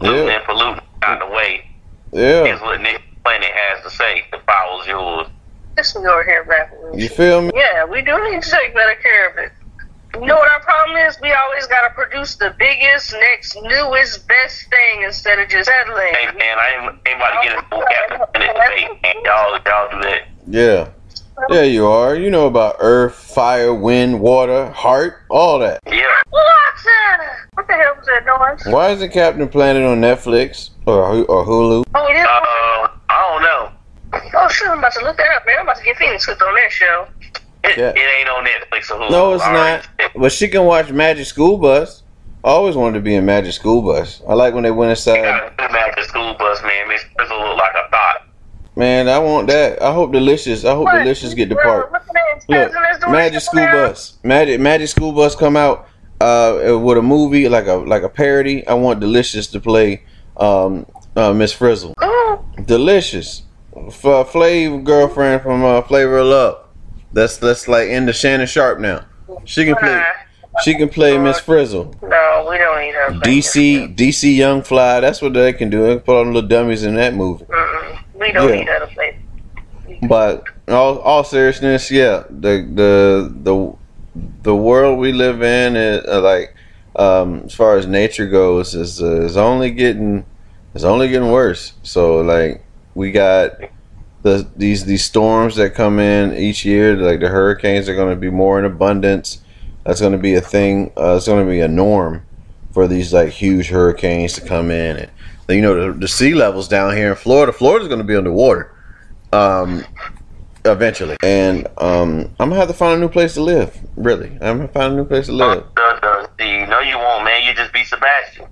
[0.00, 0.32] Looting Yeah.
[0.34, 1.64] and polluting out the way
[2.12, 4.24] yeah is what this planet has to say.
[4.32, 5.28] The power's yours.
[5.76, 6.98] This is over here rapping.
[6.98, 9.52] you feel me Yeah, we do need to take better care of it.
[10.14, 11.18] You know what our problem is?
[11.20, 16.12] We always got to produce the biggest, next, newest, best thing instead of just settling.
[16.12, 19.14] Hey man, I ain't, ain't about to get into no Captain Planet debate, man.
[19.24, 20.28] Y'all, y'all do that.
[20.46, 20.88] yeah
[21.48, 26.02] There you are you know about earth fire wind water heart all that Yeah.
[26.30, 26.48] What?
[27.54, 28.24] What the hell was that
[28.66, 28.72] noise?
[28.72, 32.24] why isn't captain planet on netflix or, or hulu Oh, it is.
[32.24, 33.72] Uh, I don't know.
[34.40, 35.56] oh, shit, I'm about to look that up, man.
[35.60, 37.06] I'm about to get Phoenix hooked on that show.
[37.64, 37.90] It, Yeah.
[37.90, 39.10] it ain't on Netflix or Hulu.
[39.10, 39.86] No, it's All not.
[39.98, 40.10] right.
[40.16, 42.02] But she can watch Magic School Bus.
[42.44, 44.20] I always wanted to be in Magic School Bus.
[44.28, 45.22] I like when they went inside.
[45.22, 46.88] got a good match at school bus, man.
[46.88, 48.26] Miss Frizzle look like a thought.
[48.74, 49.80] Man, I want that.
[49.80, 50.64] I hope Deelishis.
[50.68, 50.94] I hope What?
[51.04, 51.92] Deelishis get the part.
[51.92, 52.40] what's the name?
[52.48, 53.66] Look, Cousin that's doing Magic School?
[53.66, 54.18] Bus.
[54.24, 55.86] Magic Magic School Bus come out
[56.20, 58.66] uh, with a movie like a like a parody.
[58.66, 60.02] I want Deelishis to play
[60.36, 61.94] um, uh, Miss Frizzle.
[62.58, 63.42] Deelishis,
[63.76, 66.61] F- uh, Flav girlfriend from uh, Flavor of Love.
[67.12, 69.04] That's that's like into Shannon Sharpe now.
[69.44, 70.02] She can play.
[70.64, 71.94] She can play Miss Frizzle.
[72.02, 73.08] no, we don't need her.
[73.24, 75.00] DC DC Young Fly.
[75.00, 75.82] That's what they can do.
[75.86, 77.44] They can put on little dummies in that movie.
[77.46, 77.98] Mm-mm.
[78.20, 78.54] We don't Yeah.
[78.56, 79.18] need her to play.
[80.08, 83.74] But all all seriousness, yeah, the the the
[84.42, 86.54] the world we live in is uh, like
[86.96, 90.24] um, as far as nature goes is uh, is only getting
[90.74, 91.72] is only getting worse.
[91.82, 92.62] So like
[92.94, 93.52] we got
[94.22, 98.20] the these these storms that come in each year, like the hurricanes are going to
[98.20, 99.40] be more in abundance.
[99.84, 100.92] That's going to be a thing.
[100.96, 102.24] Uh, it's going to be a norm
[102.72, 105.10] for these like huge hurricanes to come in, and
[105.48, 107.52] you know the, the sea levels down here in Florida.
[107.52, 108.72] Florida's going to be underwater
[109.32, 109.84] um,
[110.64, 111.16] eventually.
[111.22, 113.78] And um, I'm gonna have to find a new place to live.
[113.96, 115.64] Really, I'm gonna find a new place to live.
[115.74, 117.44] Duh, duh, see, no, you won't, man.
[117.44, 118.46] You just be Sebastian.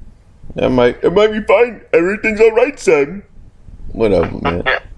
[0.56, 1.82] That might it might be fine.
[1.92, 3.22] Everything's all right, son.
[3.92, 4.64] Whatever, man.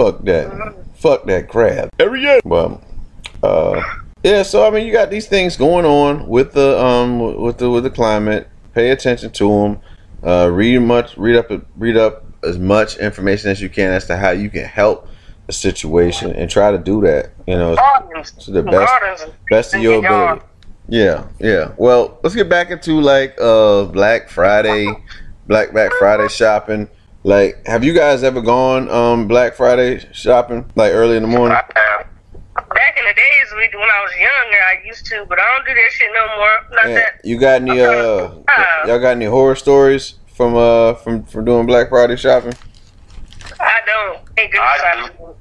[0.00, 0.74] Fuck that.
[0.94, 1.90] Fuck that crab.
[1.98, 2.40] Every year.
[2.42, 2.82] Well,
[3.42, 3.82] uh,
[4.24, 4.42] yeah.
[4.42, 7.84] So I mean, you got these things going on with the um with the with
[7.84, 8.48] the climate.
[8.74, 9.80] Pay attention to them.
[10.22, 11.18] Uh, read much.
[11.18, 11.50] Read up.
[11.76, 15.06] Read up as much information as you can as to how you can help
[15.46, 17.32] the situation, and try to do that.
[17.46, 18.30] You know, Gardens.
[18.44, 19.26] to the best Gardens.
[19.50, 20.46] best of your ability.
[20.88, 21.72] Yeah, yeah.
[21.76, 24.86] Well, let's get back into like uh Black Friday,
[25.46, 26.88] Black Black Friday shopping.
[27.22, 31.56] Like, have you guys ever gone um Black Friday shopping like early in the morning?
[31.56, 32.06] I have.
[32.54, 35.66] Back in the days we- when I was younger, I used to, but I don't
[35.66, 36.48] do that shit no more.
[36.72, 36.94] Not Yeah.
[36.94, 37.20] that.
[37.24, 38.30] You got any uh
[38.86, 42.54] y'all got any horror stories from uh from from doing Black Friday shopping?
[43.60, 44.20] I don't.
[44.38, 45.34] I for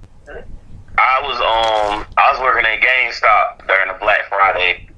[0.97, 4.88] I was um I was working at GameStop during the Black Friday,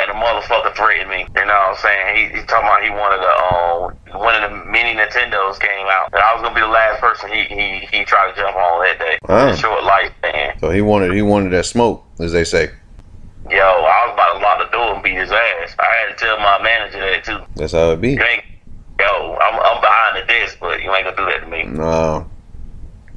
[0.00, 1.26] and the motherfucker threatened me.
[1.36, 2.06] You know what I'm saying?
[2.16, 6.08] He, he talking about he wanted to um one of the mini Nintendos came out,
[6.12, 8.84] and I was gonna be the last person he he, he tried to jump on
[8.84, 9.18] that day.
[9.28, 9.54] Oh.
[9.56, 10.58] Short lifespan.
[10.60, 12.70] So he wanted he wanted that smoke, as they say.
[13.50, 15.74] Yo, I was about to lock the door and beat his ass.
[15.78, 17.38] I had to tell my manager that too.
[17.56, 18.12] That's how it be.
[18.12, 18.44] You ain't,
[19.00, 21.64] yo, I'm I'm behind the desk, but you ain't gonna do that to me.
[21.64, 22.28] No,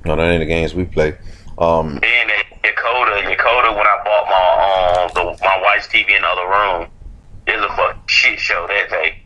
[0.05, 1.15] no, that ain't the games we play.
[1.57, 4.43] Um, Then at Yokota, Yokota, when I bought my
[5.03, 6.87] um the, my wife's TV in the other room,
[7.47, 9.17] it was a fucking shit show that day.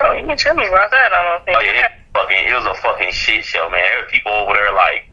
[0.00, 1.12] Oh, you can tell me about that.
[1.12, 1.56] I don't think.
[1.56, 3.80] Oh yeah, it fucking it was a fucking shit show, man.
[3.82, 5.10] There were people over there like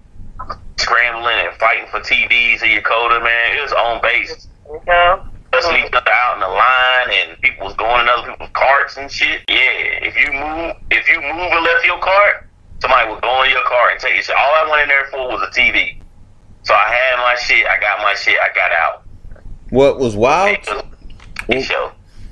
[0.78, 3.58] scrambling and fighting for TVs in Yokota, man.
[3.58, 4.48] It was on base.
[4.88, 5.24] No.
[5.54, 8.98] Especially each other out in the line and people was going in other people's carts
[8.98, 9.42] and shit.
[9.48, 12.50] Yeah, if you move if you move and left your cart,
[12.84, 14.36] somebody would go in your car and take your shit.
[14.36, 15.96] All I went in there for was a TV.
[16.64, 19.04] So I had my shit, I got my shit, I got out.
[19.70, 20.50] what was wild?
[20.58, 20.84] It was
[21.50, 21.92] a shit show.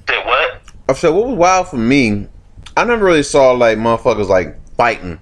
[0.10, 0.62] Said what?
[0.90, 2.28] I said, what was wild for me?
[2.76, 5.20] I never really saw like motherfuckers like fighting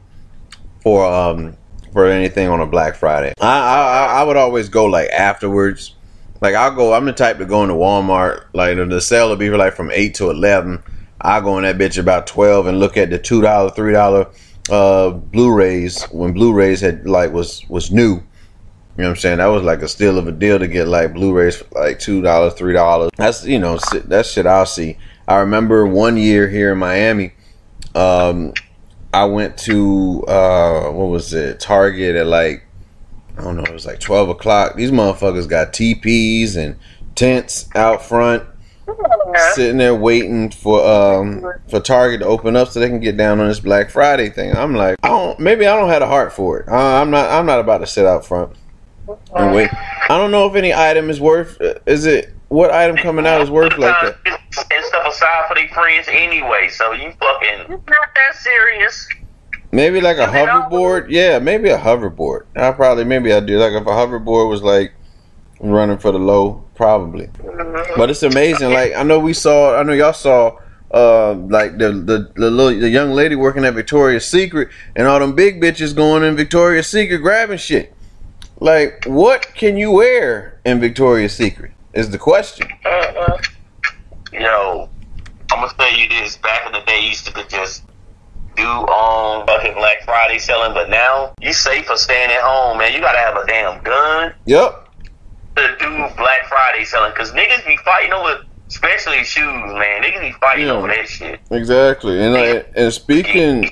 [0.81, 1.55] for um
[1.93, 3.33] for anything on a Black Friday.
[3.39, 5.95] I I, I- I would always go like afterwards.
[6.41, 6.93] Like I'll go.
[6.93, 8.45] I'm the type to go into Walmart.
[8.53, 10.81] Like the sale will be like from eight to eleven.
[11.19, 14.27] I go in that bitch about twelve and look at the two dollar, three dollar
[14.71, 18.23] uh Blu-rays when Blu-rays had like was was new.
[18.97, 19.37] You know what I'm saying?
[19.37, 22.21] That was like a steal of a deal to get like Blu-rays for like two
[22.21, 23.11] dollars, three dollars.
[23.15, 24.97] That's you know that shit I'll see.
[25.27, 27.33] I remember one year here in Miami,
[27.95, 28.53] um,
[29.13, 31.59] I went to uh, what was it?
[31.59, 32.65] Target at like
[33.37, 34.75] I don't know, it was like twelve o'clock.
[34.75, 36.75] These motherfuckers got TPs and
[37.15, 38.43] tents out front,
[39.53, 43.39] sitting there waiting for um for Target to open up so they can get down
[43.39, 44.55] on this Black Friday thing.
[44.55, 45.39] I'm like, I don't.
[45.39, 46.67] Maybe I don't have the heart for it.
[46.69, 47.29] Uh, I'm not.
[47.29, 48.53] I'm not about to sit out front
[49.35, 49.69] and wait.
[49.73, 51.57] I don't know if any item is worth.
[51.85, 54.05] Is it what item coming out is worth like that?
[54.05, 56.67] Uh, it's- and stuff aside for their friends anyway.
[56.69, 59.07] So you fucking It's not that serious.
[59.71, 61.05] Maybe like a Is it all- hoverboard.
[61.09, 62.45] Yeah, maybe a hoverboard.
[62.55, 63.59] I probably maybe I do.
[63.59, 64.93] Like if a hoverboard was like
[65.59, 67.29] running for the low, probably.
[67.95, 68.71] But it's amazing.
[68.71, 69.77] Like I know we saw.
[69.77, 70.57] I know y'all saw.
[70.91, 75.19] Uh, like the the the little the young lady working at Victoria's Secret, and all
[75.19, 77.93] them big bitches going in Victoria's Secret grabbing shit.
[78.59, 81.71] Like, what can you wear in Victoria's Secret?
[81.93, 82.67] Is the question.
[82.85, 83.37] Uh-uh.
[84.33, 84.89] yo,
[85.51, 86.37] I'm gonna tell you this.
[86.37, 87.83] Back in the day, you used to could just
[88.55, 92.93] do um fucking Black Friday selling, but now you safe for staying at home, man.
[92.93, 94.88] You gotta have a damn gun Yep.
[95.59, 100.03] To do Black Friday selling, cause niggas be fighting over, especially shoes, man.
[100.03, 100.73] Niggas be fighting Yeah.
[100.73, 101.39] over that shit.
[101.51, 102.21] Exactly.
[102.21, 103.69] And uh, and speaking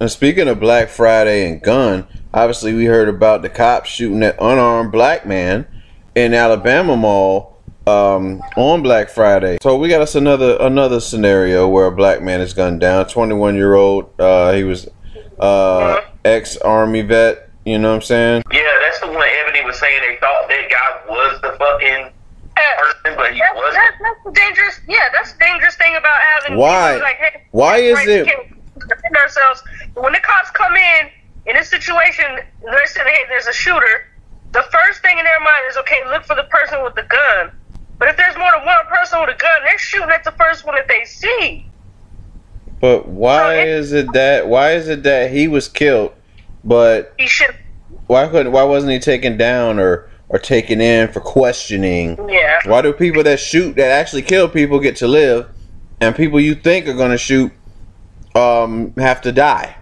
[0.00, 4.36] and speaking of Black Friday and gun, obviously we heard about the cops shooting that
[4.40, 5.66] unarmed black man
[6.14, 9.58] in Alabama Mall um, on Black Friday.
[9.62, 13.06] So we got us another another scenario where a black man is gunned down.
[13.08, 14.10] Twenty one year old.
[14.20, 14.88] Uh, he was
[15.38, 17.50] uh, ex army vet.
[17.64, 18.42] You know what I'm saying?
[18.52, 18.60] Yeah,
[19.00, 20.00] that's the one Ebony was saying.
[20.08, 22.12] They thought that guy was the fucking
[22.56, 23.74] person, but he That's, wasn't.
[23.74, 24.80] that's, that's the dangerous.
[24.88, 26.58] Yeah, that's the dangerous thing about having.
[26.58, 26.92] Why?
[26.94, 29.62] people Like, hey, Why is right, it- we defend ourselves?
[29.94, 31.08] When the cops come in
[31.46, 32.24] in this situation,
[32.62, 34.06] they're saying, "Hey, there's a shooter."
[34.52, 37.50] The first thing in their mind is, "Okay, look for the person with the gun."
[37.98, 40.64] But if there's more than one person with a gun, they're shooting at the first
[40.66, 41.66] one that they see.
[42.80, 44.46] But why it- is it that?
[44.48, 46.12] Why is it that he was killed,
[46.64, 47.54] but He should.
[48.06, 48.52] Why couldn't?
[48.52, 52.16] Why wasn't he taken down or or taken in for questioning?
[52.28, 52.60] Yeah.
[52.66, 55.48] Why do people that shoot that actually kill people get to live,
[56.00, 57.52] and people you think are going to shoot
[58.34, 59.76] um have to die?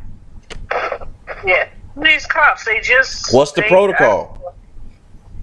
[1.45, 1.69] Yeah.
[1.97, 3.33] These cops, they just.
[3.33, 4.41] What's the they- protocol?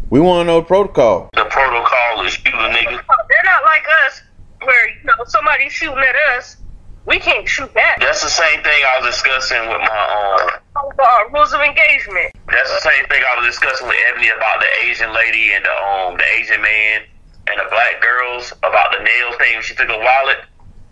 [0.09, 1.29] We want to know the protocol.
[1.33, 2.85] The protocol is shoot a nigga.
[2.85, 4.21] They're not like us,
[4.61, 6.57] where you know somebody's shooting at us,
[7.05, 7.99] we can't shoot back.
[7.99, 10.01] That's the same thing I was discussing with my
[10.41, 10.49] um.
[10.75, 12.31] Uh, rules of engagement.
[12.47, 15.73] That's the same thing I was discussing with Ebony about the Asian lady and the
[15.73, 17.01] um the Asian man
[17.47, 19.61] and the black girls about the nail thing.
[19.61, 20.45] She took a wallet,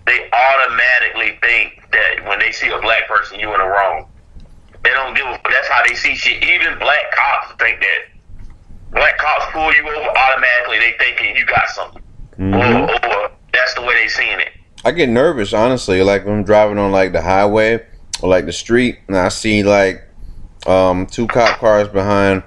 [0.05, 4.07] they automatically think that when they see a black person, you in the wrong.
[4.83, 5.39] They don't give a.
[5.49, 6.41] That's how they see shit.
[6.43, 8.01] Even black cops think that.
[8.91, 10.79] Black cops pull you over automatically.
[10.79, 12.01] They thinking you got something,
[12.39, 12.57] Mhm.
[12.57, 14.49] or, or that's the way they seeing it.
[14.85, 16.01] I get nervous, honestly.
[16.03, 17.85] Like when I'm driving on like the highway
[18.21, 20.03] or like the street, and I see like
[20.67, 22.43] um, two cop cars behind,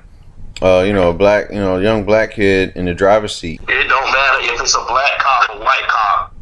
[0.63, 3.61] uh, you know, a black, you know, young black kid in the driver's seat.
[3.69, 6.35] It don't matter if it's a black cop or white cop.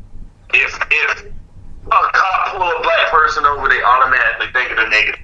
[0.55, 1.25] If if
[1.87, 5.17] a cop pull a black person over, they automatically think of the nigga.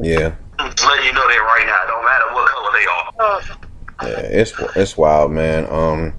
[0.00, 1.84] Yeah, Just letting you know that right now.
[1.84, 4.10] It don't matter what color they are.
[4.10, 5.66] Yeah, it's it's wild, man.
[5.70, 6.14] Um,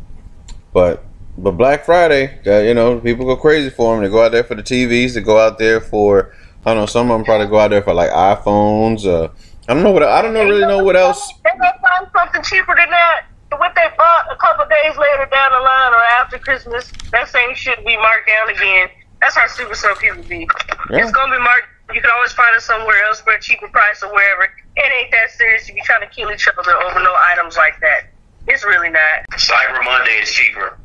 [0.71, 1.03] but
[1.37, 4.03] but Black Friday, uh, you know, people go crazy for them.
[4.03, 5.13] They go out there for the TVs.
[5.13, 6.33] They go out there for
[6.65, 6.85] I don't know.
[6.85, 9.05] Some of them probably go out there for like iPhones.
[9.05, 9.29] Uh,
[9.67, 11.31] I don't know what I don't know really know what else.
[11.43, 13.25] They gonna find something cheaper than that.
[13.57, 17.55] What they bought a couple days later down the line or after Christmas, that same
[17.55, 18.89] shit be marked down again.
[19.21, 20.47] That's how stupid some people be.
[20.89, 21.03] Yeah.
[21.03, 21.67] It's gonna be marked.
[21.93, 24.43] You can always find it somewhere else for a cheaper price or wherever.
[24.75, 27.79] It ain't that serious You be trying to kill each other over no items like
[27.81, 28.09] that.
[28.47, 29.25] It's really not.
[29.33, 30.77] Cyber Monday is cheaper.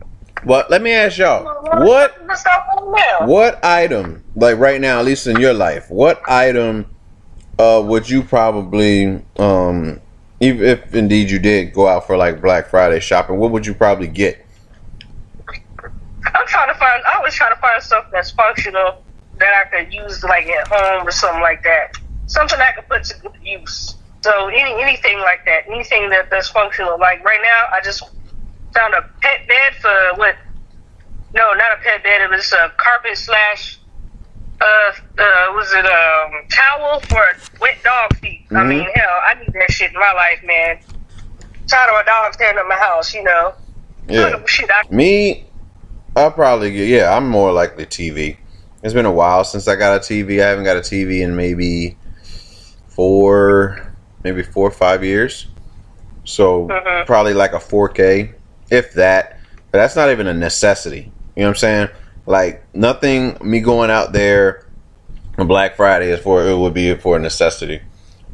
[0.44, 1.44] But let me ask y'all,
[1.84, 2.16] what.
[3.26, 6.86] What item, like right now, at least in your life, what item
[7.58, 10.00] uh, would you probably, um,
[10.40, 13.74] even if indeed you did go out for like Black Friday shopping, what would you
[13.74, 14.46] probably get?
[15.46, 17.02] I'm trying to find.
[17.06, 19.02] I always trying to find stuff that's functional
[19.38, 21.96] that I could use like at home or something like that.
[22.26, 23.96] Something I could put to good use.
[24.22, 26.98] So any anything like that, anything that that's functional.
[26.98, 28.02] Like right now, I just
[28.74, 30.36] found a pet bed for what?
[31.34, 32.20] No, not a pet bed.
[32.22, 33.78] It was a carpet slash.
[34.60, 34.64] Uh,
[35.18, 37.22] uh, was it um towel for
[37.60, 38.44] wet dog feet?
[38.50, 38.68] I Mhm.
[38.68, 40.78] mean, hell, I need that shit in my life, man.
[41.66, 43.54] Tired of my dog staying in my house, you know.
[44.08, 45.46] Yeah, Shit, I me,
[46.16, 46.88] I'll probably get.
[46.88, 48.36] Yeah, I'm more likely TV.
[48.82, 50.42] It's been a while since I got a TV.
[50.42, 51.96] I haven't got a TV in maybe
[52.88, 55.46] four, maybe four or five years.
[56.24, 57.06] So Mhm.
[57.06, 58.34] probably like a 4K,
[58.70, 59.38] if that.
[59.70, 61.12] But that's not even a necessity.
[61.36, 61.88] You know what I'm saying?
[62.26, 63.38] Like nothing.
[63.42, 64.66] Me going out there
[65.38, 67.80] on Black Friday is for it would be for a necessity.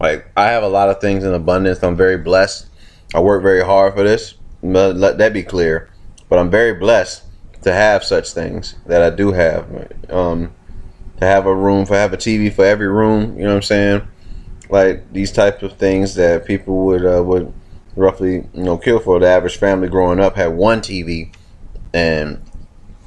[0.01, 1.83] Like I have a lot of things in abundance.
[1.83, 2.66] I'm very blessed.
[3.14, 4.35] I work very hard for this.
[4.62, 5.90] Let that be clear.
[6.29, 7.22] But I'm very blessed
[7.62, 9.66] to have such things that I do have.
[10.11, 10.53] Um,
[11.18, 13.37] to have a room, for have a TV for every room.
[13.38, 14.09] You know what I'm saying?
[14.68, 17.53] Like these types of things that people would uh, would
[17.97, 19.19] roughly you know kill for.
[19.19, 21.33] The average family growing up had one TV,
[21.93, 22.41] and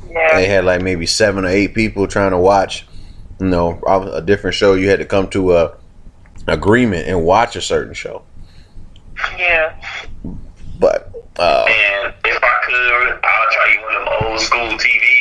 [0.10, 0.36] yeah.
[0.36, 2.86] they had like maybe seven or eight people trying to watch.
[3.40, 4.74] You know, a different show.
[4.74, 5.78] You had to come to a
[6.48, 8.24] agreement and watch a certain show.
[9.38, 9.76] Yeah.
[10.80, 15.19] But uh, And if I could, I'll try you one of them old school TVs.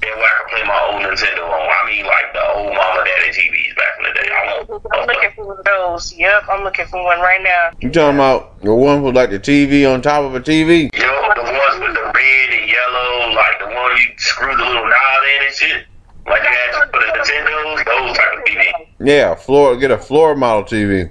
[0.00, 1.68] That way I can play my old Nintendo on.
[1.68, 4.28] I mean, like the old mama daddy TVs back in the day.
[4.30, 4.86] I want.
[4.94, 6.14] I'm looking for one of those.
[6.14, 7.70] Yep, I'm looking for one right now.
[7.80, 10.90] you talking about the one with like the TV on top of a TV?
[10.94, 14.62] You know, the ones with the red and yellow, like the one you screw the
[14.62, 15.86] little knob in and shit.
[16.26, 18.66] Like you had to put the Nintendos, those type of TV.
[19.00, 19.76] Yeah, floor.
[19.76, 21.10] Get a floor model TV.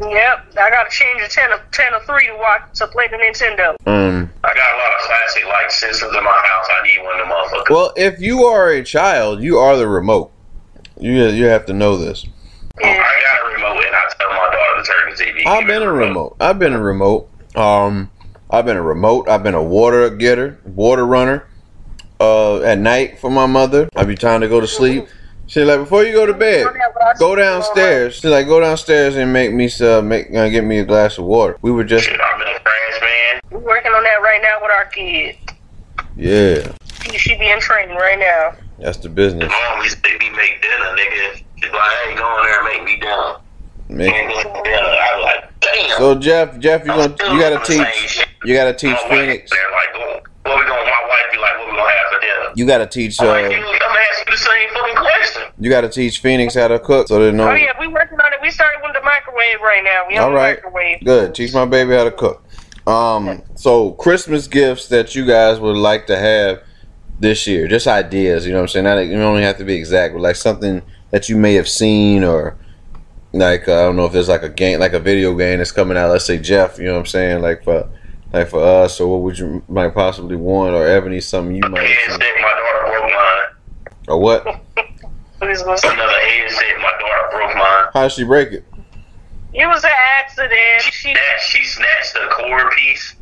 [0.00, 3.16] Yep, I gotta change a 10 of 10 or 3 to watch to play the
[3.16, 3.76] Nintendo.
[3.86, 4.30] Um.
[4.44, 6.66] I got a lot of classic like systems in my house.
[6.78, 7.70] I need one of them motherfuckers.
[7.70, 10.32] Well, if you are a child, you are the remote.
[10.98, 12.26] You you have to know this.
[12.80, 12.88] Yeah.
[12.88, 15.46] I got a remote and I tell my daughter to turn the TV.
[15.46, 16.36] I've been a remote.
[16.40, 17.28] I've been a remote.
[17.54, 18.10] Um,
[18.50, 19.28] I've been a remote.
[19.28, 21.48] I've been a water getter, water runner.
[22.18, 23.90] Uh, at night for my mother.
[23.94, 25.06] I be trying to go to sleep.
[25.48, 26.66] She's like, before you go to bed,
[27.18, 28.14] go downstairs.
[28.16, 31.24] She's like, go downstairs and make me some, make uh, get me a glass of
[31.24, 31.56] water.
[31.62, 33.40] We were just, Shit, I've been a man.
[33.50, 35.36] We're working on that right now with our kid.
[36.16, 36.72] yeah,
[37.10, 38.56] She should be in training right now.
[38.78, 39.50] that's the business.
[39.50, 41.42] Mom used to make me make dinner, nigga.
[41.62, 43.36] She's like, I ain't going there and make me dinner.
[43.88, 44.32] Make- And
[44.64, 44.76] dinner.
[44.78, 45.98] I was like, damn.
[45.98, 50.58] So Jeff, Jeff, you gonna you gotta teach, you gotta teach Phoenix, They're like, what
[50.58, 50.84] we going?
[50.84, 52.52] My wife be like, what we gonna have for dinner?
[52.56, 53.75] you gotta teach, I'm like, uh,
[55.66, 55.70] question.
[55.70, 57.48] you gotta teach Phoenix how to cook so they know.
[57.48, 58.38] Oh yeah, we working on it.
[58.42, 60.04] We started with the microwave right now.
[60.08, 60.56] We on All the right.
[60.62, 61.04] microwave.
[61.04, 61.34] Good.
[61.34, 62.42] Teach my baby how to cook.
[62.86, 66.62] Um, so Christmas gifts that you guys would like to have
[67.18, 68.46] this year, just ideas.
[68.46, 68.84] You know what I'm saying?
[68.84, 72.22] Not, you don't have to be exact, but like something that you may have seen
[72.22, 72.56] or
[73.32, 75.72] like uh, I don't know if there's like a game, like a video game that's
[75.72, 76.10] coming out.
[76.10, 77.42] Let's say Jeff, you know what I'm saying?
[77.42, 77.88] Like for
[78.32, 81.86] like for us, or what would you might possibly want, or Ebony, something you might,
[81.86, 83.96] Headset, my daughter broke mine.
[84.08, 84.60] or what?
[85.40, 87.84] Who's gonna say- Another headset, my daughter broke mine.
[87.92, 88.64] How did she break it?
[89.54, 90.52] It was an accident.
[90.80, 93.14] She She snatched, she snatched the cord piece.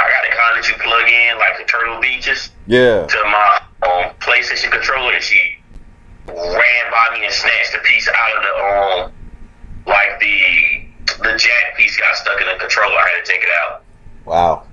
[0.00, 3.06] I got the kind that you plug in, like the Turtle Beaches, Yeah.
[3.06, 5.40] to my um, PlayStation controller, and she
[6.26, 9.12] ran by me and snatched the piece out of the um,
[9.86, 10.84] like the
[11.22, 12.94] the jack piece got stuck in the controller.
[12.94, 13.82] I had to take it out.
[14.24, 14.64] Wow.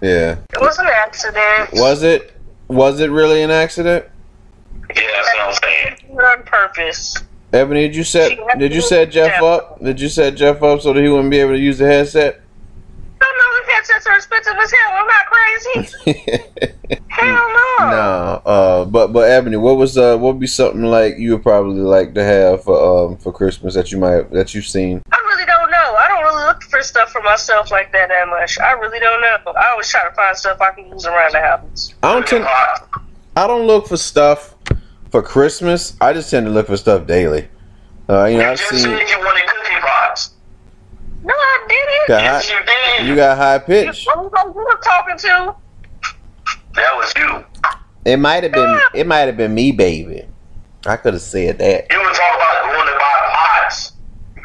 [0.00, 0.36] Yeah.
[0.52, 1.70] it was an accident.
[1.74, 2.32] Was it?
[2.68, 4.06] Was it really an accident?
[4.94, 6.18] Yeah, that's what I'm saying.
[6.18, 7.16] on purpose.
[7.52, 9.42] Ebony, did you set did you set Jeff Jeff.
[9.42, 9.82] up?
[9.82, 12.40] Did you set Jeff up so that he wouldn't be able to use the headset?
[13.20, 14.92] I know the headsets are expensive as hell.
[14.94, 16.24] I'm not crazy.
[17.08, 17.90] hell no.
[17.90, 18.42] no.
[18.44, 21.80] Uh, but but Ebony, what was uh what would be something like you would probably
[21.80, 25.00] like to have for um for Christmas that you might that you've seen?
[25.12, 25.94] I really don't know.
[25.96, 28.58] I don't really look for stuff for myself like that that much.
[28.58, 29.52] I really don't know.
[29.52, 31.94] I always try to find stuff I can use around the house.
[32.02, 32.44] I don't tend
[33.36, 34.55] I don't look for stuff
[35.16, 35.96] for Christmas.
[35.98, 37.48] I just tend to look for stuff daily.
[38.08, 40.34] Uh, you know, You I've just seen said you wanted cookie pots.
[41.24, 42.08] No, I didn't.
[42.08, 43.08] got Yes, high, you did.
[43.08, 44.06] you got high pitch.
[44.14, 45.54] Who who you were talking to?
[46.74, 47.44] that was you.
[48.04, 50.26] It might have been it might have been me, baby.
[50.84, 51.86] I could have said that.
[51.90, 53.92] You were talking about going to buy pots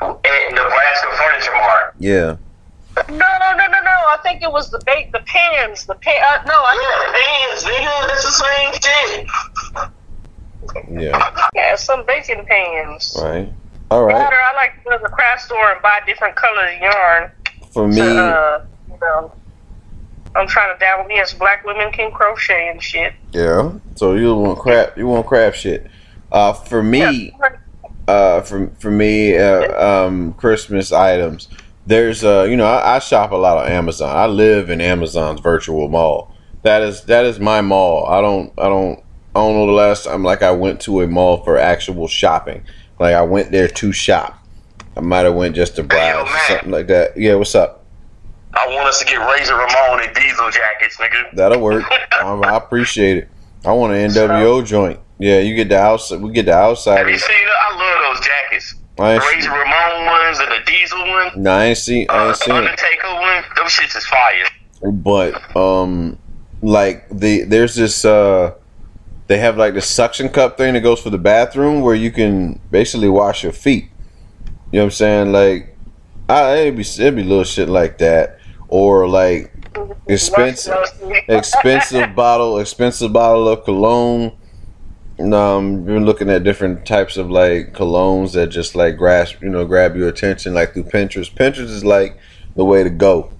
[0.01, 1.95] at Nebraska Furniture Mart.
[1.99, 2.37] Yeah.
[3.09, 3.97] No, no, no, no, no.
[4.07, 6.15] I think it was the bait, the pans, the pan.
[6.23, 9.91] Uh, no, I Yeah, pans, nigga, that's the same shit.
[10.89, 11.47] Yeah.
[11.55, 13.15] yeah, some baking pans.
[13.21, 13.51] Right.
[13.89, 14.15] All right.
[14.15, 17.31] I like to go to the craft store and buy different colored yarn.
[17.73, 19.33] For me, To, uh, you know,
[20.35, 21.09] I'm trying to dabble.
[21.09, 23.13] Yes, black women can crochet and shit.
[23.33, 23.71] yeah.
[23.95, 24.97] So you want crap?
[24.97, 25.87] You want crap shit?
[26.31, 27.33] Uh, for me,
[28.07, 31.49] uh, for for me, uh, um, Christmas items.
[31.85, 34.15] There's uh, you know, I, I shop a lot on Amazon.
[34.15, 36.33] I live in Amazon's virtual mall.
[36.63, 38.05] That is that is my mall.
[38.05, 39.03] I don't I don't
[39.35, 42.63] I don't know the last time like I went to a mall for actual shopping.
[42.99, 44.37] Like I went there to shop.
[44.97, 47.15] I might have went just to Hey, yo, browse something like that.
[47.17, 47.85] Yeah, what's up?
[48.53, 51.33] I want us to get Razor Ramon and Diesel jackets, nigga.
[51.33, 51.85] That'll work.
[51.89, 53.29] I, I appreciate it.
[53.63, 54.99] I want an NWO joint.
[55.19, 56.19] Yeah, you get the outside.
[56.19, 56.97] We get the outside.
[56.97, 57.47] Have you seen it?
[57.47, 58.75] I love those jackets.
[58.99, 61.43] I ain't, Razor Ramon ones and the Diesel one.
[61.43, 62.05] no, I ain't seen.
[62.09, 62.57] I Uh, ain't the seen it.
[62.57, 63.43] Undertaker one.
[63.55, 64.91] Those shits is fire.
[64.91, 66.17] But um,
[66.61, 68.55] like the there's this uh,
[69.31, 72.59] they have like the suction cup thing that goes for the bathroom where you can
[72.69, 73.85] basically wash your feet.
[74.73, 75.31] You know what I'm saying?
[75.31, 75.77] Like,
[76.27, 79.49] I it'd be it'd be little shit like that, or like
[80.09, 80.75] expensive
[81.29, 84.33] expensive bottle expensive bottle of cologne
[85.19, 89.63] um been looking at different types of like colognes that just like grasp you know
[89.63, 92.17] grab your attention like through pinterest pinterest is like
[92.55, 93.31] the way to go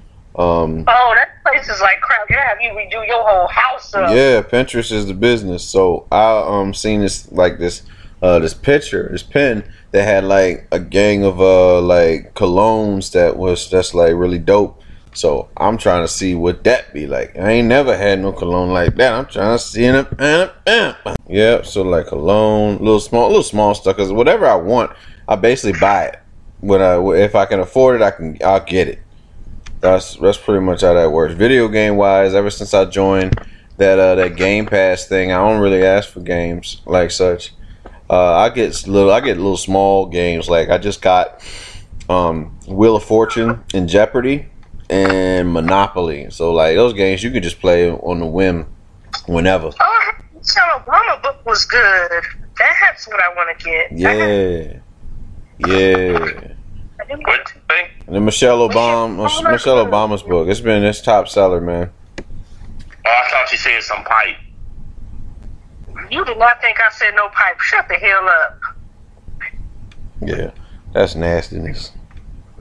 [0.41, 2.29] um Oh, that place is like crap.
[2.29, 4.09] You have you redo your whole house up.
[4.09, 7.83] yeah pinterest is the business so i um seen this like this
[8.21, 13.37] uh this picture this pen that had like a gang of uh like colognes that
[13.37, 14.77] was that's like really dope
[15.13, 17.37] so I'm trying to see what that be like.
[17.37, 19.11] I ain't never had no cologne like that.
[19.11, 20.07] I'm trying to see it.
[21.27, 23.97] Yeah, so like cologne, little small, little small stuff.
[23.97, 24.91] Cause whatever I want,
[25.27, 26.19] I basically buy it.
[26.61, 28.99] When I if I can afford it, I can I'll get it.
[29.81, 31.33] That's that's pretty much how that works.
[31.33, 33.35] Video game wise, ever since I joined
[33.77, 37.53] that uh, that Game Pass thing, I don't really ask for games like such.
[38.09, 40.49] Uh, I get little, I get little small games.
[40.49, 41.43] Like I just got
[42.09, 44.49] um, Wheel of Fortune and Jeopardy
[44.89, 46.29] and Monopoly.
[46.29, 48.67] So like those games, you can just play on the whim
[49.25, 49.71] whenever.
[49.79, 50.11] Oh,
[50.85, 52.23] Obama book was good.
[52.57, 53.91] That's what I want to get.
[53.91, 54.79] Yeah,
[55.67, 56.53] yeah.
[57.11, 57.61] I didn't What you?
[58.07, 60.47] And the Michelle Obama, Michelle Obama's book.
[60.47, 61.91] It's been its top seller, man.
[62.19, 62.23] Oh,
[63.05, 64.37] I thought you said some pipe.
[66.09, 67.59] You did not think I said no pipe.
[67.59, 68.59] Shut the hell up.
[70.21, 70.51] Yeah,
[70.93, 71.91] that's nastiness.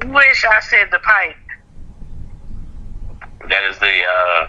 [0.07, 1.37] Wish I said the pipe.
[3.49, 4.49] That is the uh,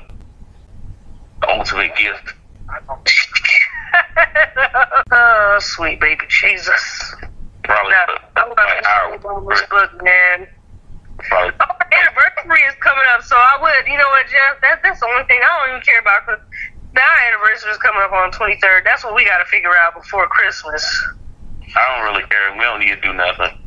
[1.48, 2.34] ultimate gift.
[5.12, 7.16] oh, sweet baby Jesus.
[7.64, 7.92] Probably.
[7.92, 10.48] No, I'm gonna our- Obama's book, man.
[11.20, 13.88] probably Oh, our anniversary is coming up, so I would.
[13.92, 14.62] You know what, Jeff?
[14.62, 16.26] That, that's the only thing I don't even care about.
[16.26, 16.40] Cause
[16.94, 18.84] now our anniversary is coming up on 23rd.
[18.84, 20.84] That's what we got to figure out before Christmas.
[21.76, 22.54] I don't really care.
[22.54, 23.58] We don't need to do nothing.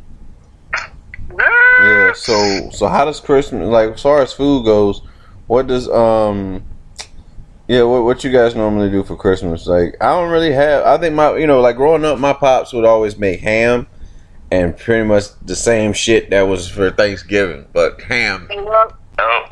[1.37, 2.13] Yeah.
[2.13, 5.01] So so how does Christmas like as far as food goes?
[5.47, 6.63] What does um
[7.67, 9.67] yeah what what you guys normally do for Christmas?
[9.67, 10.85] Like I don't really have.
[10.85, 13.87] I think my you know like growing up, my pops would always make ham,
[14.51, 18.47] and pretty much the same shit that was for Thanksgiving, but ham.
[18.51, 19.45] Oh,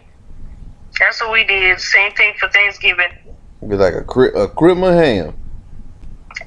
[1.00, 1.80] That's what we did.
[1.80, 3.12] Same thing for Thanksgiving.
[3.68, 5.38] Be like a cri- a Christmas ham.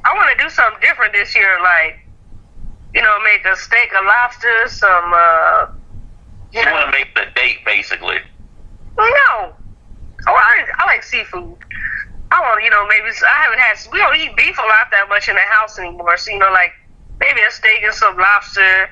[0.04, 1.98] I want to do something different this year, like
[2.94, 5.12] you know, make a steak, a lobster, some.
[5.14, 5.66] uh
[6.52, 8.16] you want to make the date basically.
[8.96, 9.52] No.
[10.26, 11.56] Oh, I, I like seafood.
[12.30, 13.78] I want, you know, maybe I haven't had.
[13.92, 16.16] We don't eat beef a lot that much in the house anymore.
[16.16, 16.72] So you know, like
[17.20, 18.90] maybe a steak and some lobster.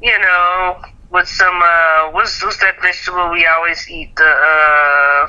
[0.00, 4.16] You know, with some uh, what's what's that vegetable we always eat?
[4.16, 5.28] The uh,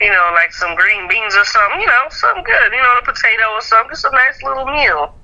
[0.00, 1.80] you know, like some green beans or something.
[1.80, 2.72] You know, something good.
[2.74, 3.90] You know, a potato or something.
[3.90, 5.14] Just a nice little meal.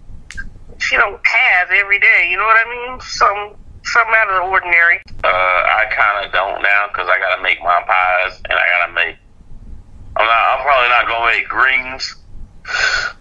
[0.78, 2.28] She don't have every day.
[2.30, 3.00] You know what I mean?
[3.00, 3.56] Some
[3.92, 5.00] something out of the ordinary.
[5.24, 8.92] Uh, I kind of don't now because I gotta make my pies and I gotta
[8.92, 9.16] make.
[10.16, 10.42] I'm not.
[10.52, 12.16] I'm probably not gonna make greens.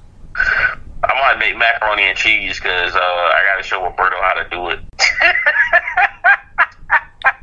[1.02, 4.70] I might make macaroni and cheese because uh, I gotta show Roberto how to do
[4.70, 4.80] it.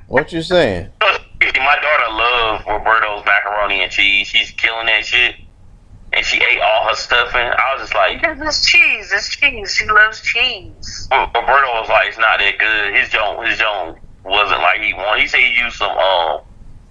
[0.08, 0.90] What you saying?
[1.00, 4.28] My daughter loves Roberto's macaroni and cheese.
[4.28, 5.34] She's killing that shit,
[6.12, 7.40] and she ate all her stuffing.
[7.40, 9.12] I was just like, it's cheese.
[9.12, 9.74] It's cheese.
[9.74, 11.08] She loves cheese.
[11.10, 12.94] Roberto was like, it's not that good.
[12.94, 15.22] His joint, his joint wasn't like he wanted.
[15.22, 16.40] He said he used some um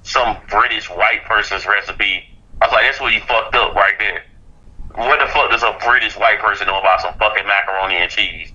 [0.04, 2.24] some British white person's recipe.
[2.62, 4.22] I was like, that's what he fucked up right there.
[4.96, 8.52] What the fuck does a British white person know about some fucking macaroni and cheese?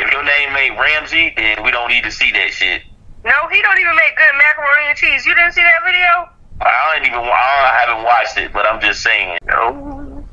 [0.00, 2.82] If your name ain't Ramsey, then we don't need to see that shit.
[3.24, 5.24] No, he don't even make good macaroni and cheese.
[5.24, 6.35] You didn't see that video?
[6.60, 7.18] I don't even.
[7.20, 9.38] I haven't watched it, but I'm just saying.
[9.46, 10.24] No.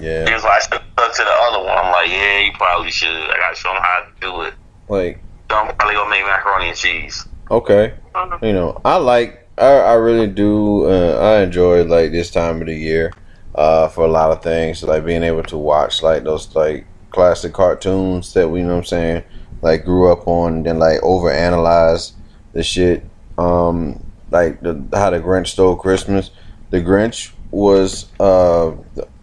[0.00, 1.76] Yeah, He was like stuck to the other one.
[1.76, 3.08] I'm like, yeah, you probably should.
[3.08, 4.54] I gotta show him how to do it.
[4.88, 5.20] like
[5.50, 7.26] So I'm probably gonna make macaroni and cheese.
[7.50, 7.94] okay.
[8.42, 12.66] you know, I like, I, I really do, uh, I enjoy like this time of
[12.68, 13.12] the year,
[13.56, 17.52] uh, for a lot of things, like being able to watch like those like classic
[17.52, 19.24] cartoons that we, you know what I'm saying,
[19.62, 22.12] like grew up on, and then like overanalyze
[22.52, 23.04] the shit,
[23.36, 24.00] um,
[24.30, 26.30] like the how the Grinch stole Christmas.
[26.70, 28.72] The Grinch was uh,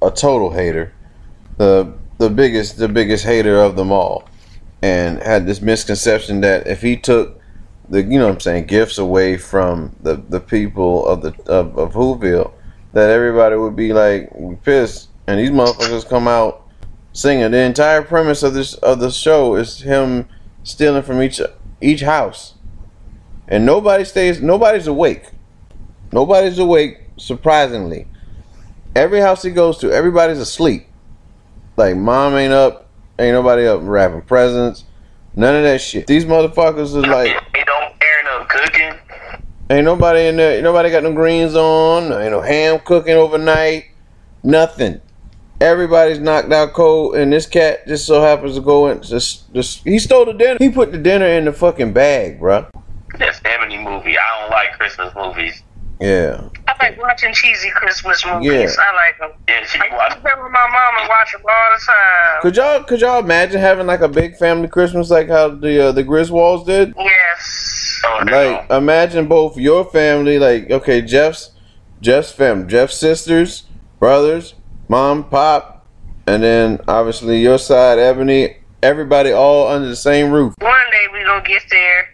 [0.02, 0.94] a total hater,
[1.58, 4.28] the the biggest the biggest hater of them all,
[4.82, 7.40] and had this misconception that if he took
[7.90, 11.78] the you know what I'm saying gifts away from the the people of the of,
[11.78, 12.52] of Whoville
[12.96, 14.32] that everybody would be like
[14.64, 15.10] pissed.
[15.28, 16.66] And these motherfuckers come out
[17.12, 17.52] singing.
[17.52, 20.28] The entire premise of this of the show is him
[20.64, 21.42] stealing from each
[21.82, 22.56] each house
[23.48, 25.32] and nobody stays nobody's awake
[26.12, 28.08] nobody's awake surprisingly
[28.96, 30.88] every house he goes to everybody's asleep
[31.78, 32.90] like mom ain't up
[33.20, 34.86] ain't nobody up wrapping presents
[35.36, 38.94] none of that shit these motherfuckers are like They don't care enough cooking.
[39.70, 40.56] Ain't nobody in there.
[40.56, 42.12] Ain't nobody got no greens on.
[42.14, 43.86] Ain't no ham cooking overnight.
[44.44, 45.02] Nothing.
[45.60, 49.02] Everybody's knocked out cold, and this cat just so happens to go in.
[49.02, 50.58] Just, just he stole the dinner.
[50.60, 52.70] He put the dinner in the fucking bag, bruh.
[53.20, 54.18] That's Ebony movie.
[54.18, 55.62] I don't like Christmas movies.
[56.02, 58.52] Yeah, I like watching cheesy Christmas movies.
[58.52, 58.84] Yeah.
[58.84, 59.32] I like them.
[59.48, 60.12] Yeah, she I watch.
[60.12, 62.42] sit with my mom and watch them all the time.
[62.42, 65.92] could y'all could y'all imagine having like a big family Christmas like how the uh,
[65.94, 66.94] the Griswolds did?
[66.98, 68.02] Yes.
[68.06, 71.52] Oh, Like imagine both your family, like okay, Jeff's
[72.02, 73.64] Jeff's family, Jeff's sisters,
[74.00, 74.54] brothers,
[74.90, 75.88] mom, pop,
[76.28, 78.58] and then obviously your side, Ebony.
[78.84, 80.54] Everybody all under the same roof.
[80.60, 82.10] One day we gonna get there.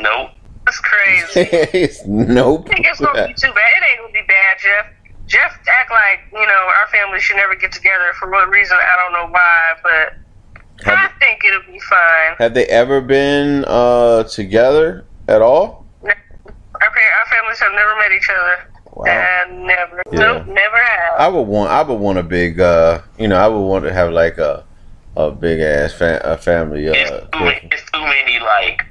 [0.00, 0.30] Nope.
[0.64, 1.40] That's crazy.
[1.40, 2.66] It's- nope.
[2.70, 3.70] I think it's gonna be too bad.
[3.76, 4.86] It ain't gonna be bad, Jeff.
[5.26, 8.96] Jeff act like you know our family should never get together for what reason I
[8.96, 12.36] don't know why, but I think it'll be fine.
[12.38, 15.86] have they ever been uh, together at all?
[16.04, 16.10] Our,
[16.90, 18.70] pa- our families have never met each other.
[18.92, 19.04] Wow.
[19.06, 20.02] And never.
[20.12, 20.18] Yeah.
[20.20, 21.14] Nope, never have.
[21.18, 21.70] I would want.
[21.70, 22.60] I would want a big.
[22.60, 24.64] Uh, you know, I would want to have like a
[25.16, 26.86] a big ass fa- a family.
[26.86, 28.38] It's Uh, too, many, it's too many.
[28.40, 28.84] Like,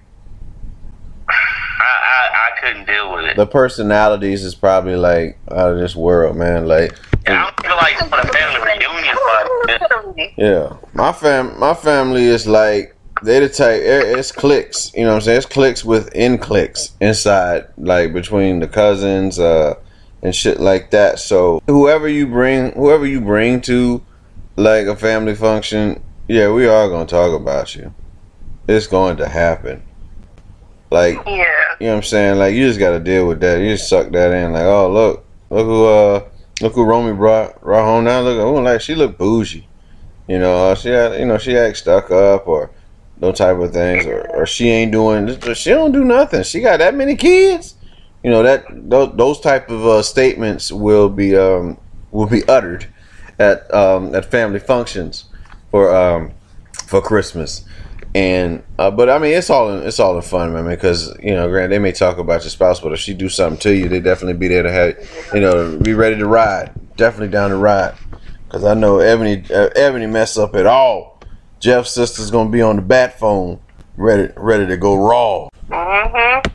[1.80, 3.36] I, I I couldn't deal with it.
[3.38, 6.68] the personalities is probably like out of this world, man.
[6.68, 6.98] Like,
[7.28, 12.96] I don't feel like a family reunion, but yeah, my fam, my family is like
[13.24, 13.82] they the type.
[13.84, 15.38] It's clicks, You know what I'm saying?
[15.38, 19.76] It's cliques within clicks inside, like between the cousins, uh,
[20.22, 21.20] and shit like that.
[21.20, 24.04] So whoever you bring, whoever you bring to
[24.56, 27.94] like a family function, yeah, we are gonna talk about you.
[28.68, 29.84] It's going to happen.
[30.94, 31.44] Like Yeah.
[31.80, 32.38] you know what I'm saying?
[32.38, 33.60] Like you just gotta deal with that.
[33.60, 34.54] You just suck that in.
[34.54, 36.24] Like, oh look, look who uh
[36.62, 38.22] look who Romy brought brought home now.
[38.22, 39.68] Look, oh like she look bougie.
[40.28, 42.70] You know, uh, she had you know she act stuck up or
[43.18, 46.44] those type of things, or, or she ain't doing she don't do nothing.
[46.44, 47.76] She got that many kids.
[48.24, 51.80] You know that those, those type of uh, statements will be um
[52.12, 52.88] will be uttered
[53.40, 55.26] at um at family functions
[55.72, 56.34] for um
[56.86, 57.66] for Christmas.
[58.16, 60.66] And uh, but I mean, it's all in, it's all in fun, man.
[60.66, 63.60] Because you know, Grant, they may talk about your spouse, but if she do something
[63.62, 66.72] to you, they definitely be there to have you know be ready to ride.
[66.96, 67.96] Definitely down to ride.
[68.46, 71.20] Because I know Ebony uh, Ebony mess up at all.
[71.60, 73.60] Jeff's sister's gonna be on the bat phone,
[73.98, 75.50] ready ready to go raw.
[75.70, 76.52] Mm-hmm.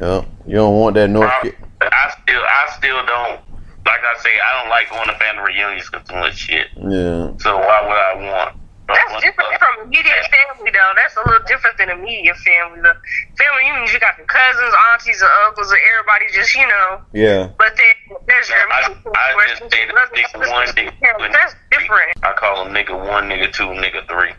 [0.00, 1.30] Yeah, you don't want that North.
[1.30, 3.40] I, I still, I still don't.
[3.86, 6.68] Like I say, I don't like going to family reunions because too much shit.
[6.76, 8.56] Yeah, So why would I want?
[8.86, 10.92] That's different from immediate family, though.
[10.96, 12.80] That's a little different than immediate family.
[12.82, 12.92] The
[13.40, 17.00] family reunions, you got the cousins, aunties, and uncles, and everybody just, you know.
[17.12, 17.48] yeah.
[17.56, 21.00] But then there's your I- immediate I where just it's say that nigga one, nigga
[21.00, 21.24] parents.
[21.24, 22.12] two, That's different.
[22.22, 24.32] I call them nigga one, nigga two, nigga three.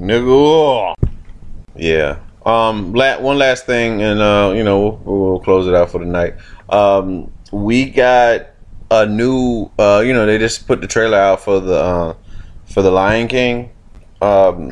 [0.00, 0.94] Nigga.
[1.76, 2.18] Yeah.
[2.46, 2.92] Um.
[2.92, 6.04] La- one last thing, and uh, you know, we'll, we'll close it out for the
[6.06, 6.34] night.
[6.68, 8.46] Um, we got
[8.90, 9.70] a new.
[9.78, 12.14] Uh, you know, they just put the trailer out for the uh,
[12.66, 13.70] for the Lion King.
[14.22, 14.70] Um,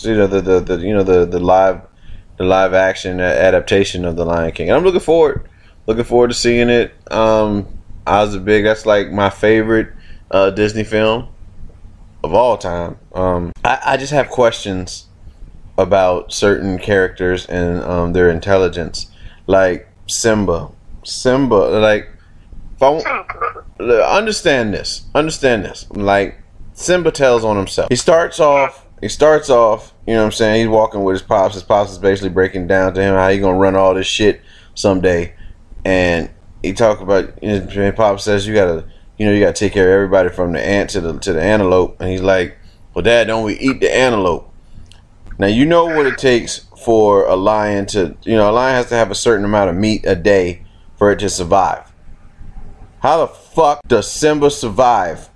[0.00, 1.82] you know the, the the you know the the live
[2.36, 4.68] the live action adaptation of the Lion King.
[4.68, 5.48] And I'm looking forward
[5.86, 6.92] looking forward to seeing it.
[7.12, 7.66] Um,
[8.06, 8.64] I was a big.
[8.64, 9.92] That's like my favorite
[10.30, 11.28] uh, Disney film
[12.22, 12.98] of all time.
[13.14, 15.06] Um, I, I just have questions
[15.78, 19.10] about certain characters and um, their intelligence,
[19.46, 20.70] like Simba.
[21.04, 22.08] Simba, like
[22.76, 25.88] if I understand this, understand this.
[25.90, 26.40] Like
[26.76, 27.88] Simba tells on himself.
[27.88, 28.86] He starts off.
[29.00, 29.94] He starts off.
[30.06, 30.60] You know what I'm saying?
[30.60, 31.54] He's walking with his pops.
[31.54, 34.42] His pops is basically breaking down to him how he gonna run all this shit
[34.74, 35.34] someday,
[35.84, 36.30] and
[36.62, 37.42] he talk about.
[37.42, 38.84] Know, Pop says you gotta,
[39.16, 41.42] you know, you gotta take care of everybody from the ant to the to the
[41.42, 42.58] antelope, and he's like,
[42.92, 44.52] "Well, Dad, don't we eat the antelope?"
[45.38, 48.88] Now you know what it takes for a lion to, you know, a lion has
[48.90, 50.62] to have a certain amount of meat a day
[50.96, 51.90] for it to survive.
[53.00, 55.30] How the fuck does Simba survive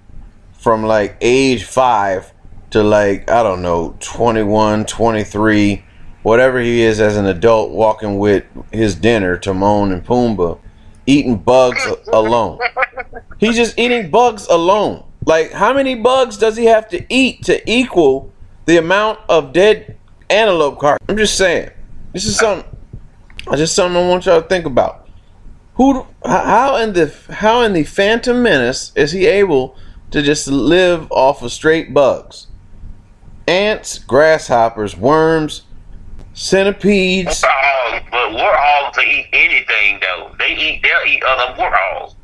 [0.61, 2.33] from like age 5
[2.71, 5.85] to like I don't know, 21, 23,
[6.23, 10.61] whatever he is as an adult walking with his dinner Timon and Pumbaa
[11.07, 12.61] eating bugs alone.
[13.39, 15.05] He's just eating bugs alone.
[15.27, 18.33] Like, how many bugs does he have to eat to equal
[18.67, 19.97] the amount of dead
[20.29, 21.05] antelope carcass?
[21.09, 21.71] I'm just saying.
[22.13, 22.71] This is something.
[23.57, 25.09] Just something I want y'all to think about.
[25.75, 26.07] Who?
[26.25, 29.77] How in the how in the Phantom Menace is he able
[30.11, 32.49] to just live off of straight bugs?
[33.47, 35.63] Ants, grasshoppers, worms,
[36.35, 37.43] centipedes.
[37.43, 40.35] Warthogs, but warthogs to eat anything though.
[40.39, 42.15] They eat, they'll eat other warthogs.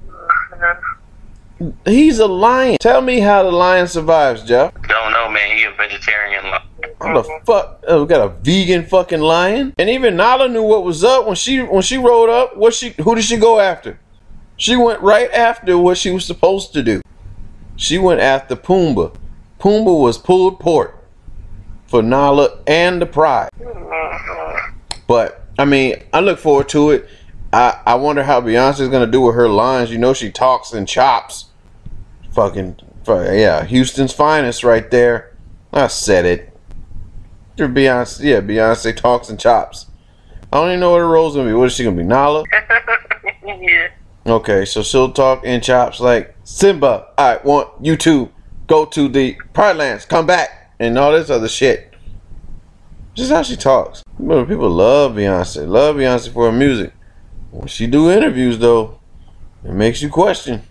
[1.86, 2.76] He's a lion.
[2.80, 4.74] Tell me how the lion survives, Jeff.
[4.88, 5.56] Don't know, man.
[5.56, 6.44] He a vegetarian.
[6.44, 6.62] Lion.
[7.00, 7.82] How the fuck?
[7.88, 11.34] Oh, we got a vegan fucking lion, and even Nala knew what was up when
[11.34, 12.56] she when she rolled up.
[12.56, 12.90] What she?
[13.00, 13.98] Who did she go after?
[14.56, 17.00] She went right after what she was supposed to do.
[17.76, 19.16] She went after Pumbaa.
[19.60, 21.04] Pumbaa was pulled pork
[21.86, 23.50] for Nala and the pride.
[25.06, 27.08] But I mean, I look forward to it.
[27.52, 29.90] I I wonder how Beyonce's gonna do with her lines.
[29.90, 31.46] You know, she talks and chops.
[32.32, 35.36] Fucking yeah, Houston's finest right there.
[35.72, 36.52] I said it.
[37.56, 39.86] Your Beyonce, yeah, Beyonce talks and chops.
[40.52, 41.54] I don't even know what her role's gonna be.
[41.54, 42.02] What is she gonna be?
[42.02, 42.44] Nala?
[43.44, 43.88] yeah.
[44.26, 47.08] Okay, so she'll talk and chops like Simba.
[47.18, 48.30] I want you to
[48.68, 51.92] go to the Pride Lands, come back, and all this other shit.
[53.14, 54.04] Just how she talks.
[54.16, 56.92] Remember, people love Beyonce, love Beyonce for her music.
[57.50, 59.00] When she do interviews, though,
[59.64, 60.62] it makes you question.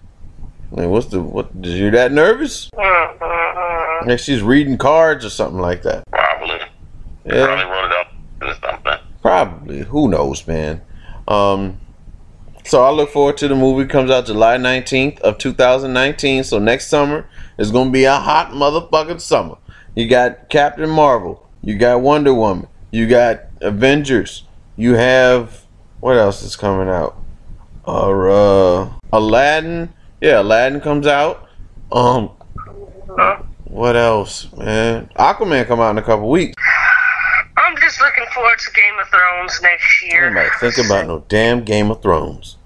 [0.72, 1.52] Like, what's the what?
[1.62, 2.70] Is you that nervous?
[4.06, 6.04] Like she's reading cards or something like that.
[6.12, 6.60] Probably.
[7.26, 7.46] Yeah.
[7.46, 9.08] Probably wrote it up or something.
[9.22, 9.80] Probably.
[9.80, 10.82] Who knows, man?
[11.28, 11.80] Um,
[12.66, 13.88] so I look forward to the movie.
[13.88, 16.43] Comes out July 19th of 2019.
[16.43, 19.57] So next summer is going to be a hot motherfucking summer.
[19.95, 21.47] You got Captain Marvel.
[21.61, 22.68] You got Wonder Woman.
[22.91, 24.43] You got Avengers.
[24.76, 25.66] You have
[25.99, 27.18] what else is coming out?
[27.88, 29.93] Uh, uh Aladdin.
[30.22, 31.47] Yeah, Aladdin comes out.
[31.91, 32.30] Um,
[33.66, 35.09] what else, man?
[35.18, 36.55] Aquaman come out in a couple weeks.
[37.96, 40.30] I'm just looking forward to Game of Thrones next year.
[40.30, 42.58] Nobody think about no damn Game of Thrones.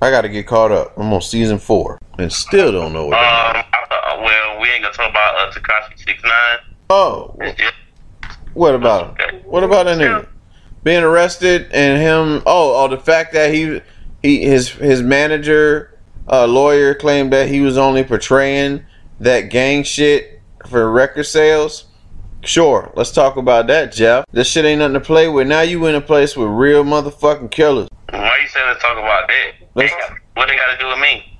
[0.00, 0.96] I got to get caught up.
[0.96, 3.18] I'm on season four and still don't know what.
[3.18, 6.58] Um, uh, well, we ain't gonna talk about uh, Tekashi Six Nine.
[6.88, 7.74] oh, just
[8.54, 9.40] what about him?
[9.44, 10.26] What about that nigga
[10.84, 12.42] being arrested and him?
[12.46, 13.82] Oh, oh, the fact that he
[14.22, 15.98] he his his manager
[16.30, 18.86] uh, lawyer claimed that he was only portraying
[19.20, 21.87] that gang shit for record sales.
[22.48, 24.24] Sure, let's talk about that, Jeff.
[24.32, 25.46] This shit ain't nothing to play with.
[25.46, 27.88] Now you in a place with real motherfucking killers.
[28.10, 29.52] why you saying let's talk about that?
[29.74, 31.38] Let's- They got- what they got to do with me?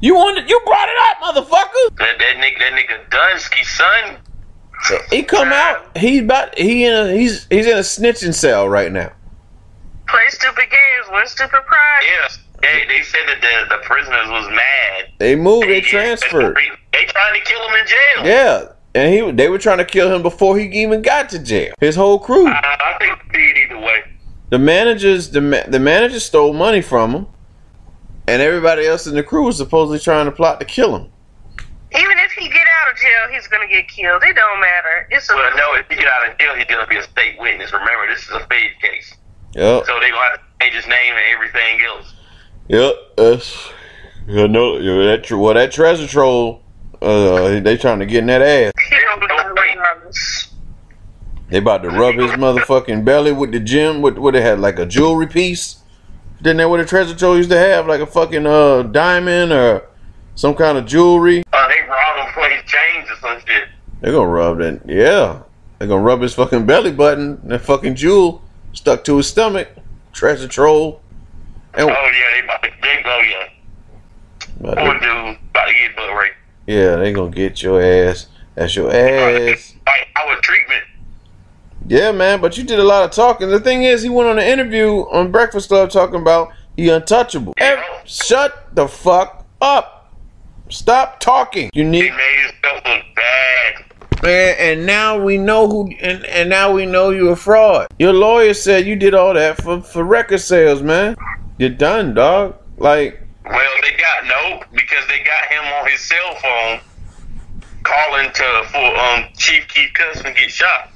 [0.00, 1.96] You wanted, you brought it up, motherfucker.
[1.98, 4.16] That that nigga, that nigga Dunsky son.
[5.12, 5.96] He come out.
[5.96, 6.58] He's about.
[6.58, 7.12] He in a.
[7.12, 9.12] He's he's in a snitching cell right now.
[10.08, 12.02] Play stupid games, win stupid prize.
[12.04, 12.38] Yes.
[12.62, 15.12] They, they said that the, the prisoners was mad.
[15.18, 15.68] They moved.
[15.68, 16.56] They transferred.
[16.92, 18.26] They trying to kill him in jail.
[18.26, 18.64] Yeah,
[18.98, 21.72] and he they were trying to kill him before he even got to jail.
[21.80, 22.46] His whole crew.
[22.48, 24.02] I, I think they did either way.
[24.50, 27.26] The managers, the ma- the manager stole money from him,
[28.26, 31.12] and everybody else in the crew was supposedly trying to plot to kill him.
[31.94, 34.22] Even if he get out of jail, he's gonna get killed.
[34.24, 35.06] It don't matter.
[35.10, 37.36] It's a Well, no, if he get out of jail, he's gonna be a state
[37.38, 37.72] witness.
[37.72, 39.14] Remember, this is a fade case,
[39.54, 42.14] Yep, so they gonna have to change his name and everything else.
[42.68, 42.94] yep.
[43.16, 43.70] That's
[44.30, 45.24] I know yeah, that.
[45.24, 46.62] tr- Well, that treasure troll.
[47.00, 48.72] Uh, they trying to get in that ass.
[48.88, 50.48] he don't get out regardless.
[51.50, 54.02] They about to rub his motherfucking belly with the gym.
[54.02, 55.76] What what they had like a jewelry piece?
[56.42, 57.86] Didn't that what a treasure troll used to have?
[57.86, 59.88] Like a fucking uh diamond or
[60.34, 61.42] some kind of jewelry?
[61.52, 63.68] Uh, they robbed him for his chains or some shit.
[64.00, 64.82] They're gonna rub that.
[64.86, 65.42] Yeah,
[65.78, 67.40] they're gonna rub his fucking belly button.
[67.48, 68.42] That fucking jewel
[68.74, 69.68] stuck to his stomach.
[70.12, 71.00] Treasure troll.
[71.74, 73.48] And Oh yeah, they about to, they go yeah.
[74.60, 76.34] but Poor dude about to get butt raped.
[76.68, 78.28] Yeah, they gonna get your ass.
[78.54, 79.74] That's your ass.
[79.86, 80.84] Like our treatment.
[81.86, 82.42] Yeah, man.
[82.42, 83.48] But you did a lot of talking.
[83.48, 87.54] The thing is, he went on an interview on Breakfast Club talking about he untouchable.
[87.56, 90.12] Ev- shut the fuck up.
[90.68, 91.70] Stop talking.
[91.72, 94.22] You He need made himself look bad.
[94.22, 97.86] Man, and now we know who, and, and now we know you're a fraud.
[97.98, 101.16] Your lawyer said you did all that for, for record sales, man.
[101.56, 102.56] You're done, dog.
[102.76, 106.80] Like, Well, they got no because they got him on his cell phone
[107.82, 110.90] calling to for um Chief Keef Custom get shot.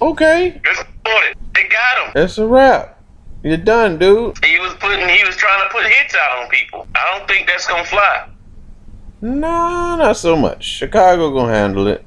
[0.00, 1.36] okay, Just it.
[1.54, 2.12] They got him.
[2.14, 2.98] that's a wrap.
[3.44, 4.42] You're done, dude.
[4.44, 6.86] He was putting he was trying to put hits out on people.
[6.94, 8.28] I don't think that's gonna fly.
[9.20, 10.64] No, not so much.
[10.64, 12.04] Chicago gonna handle it,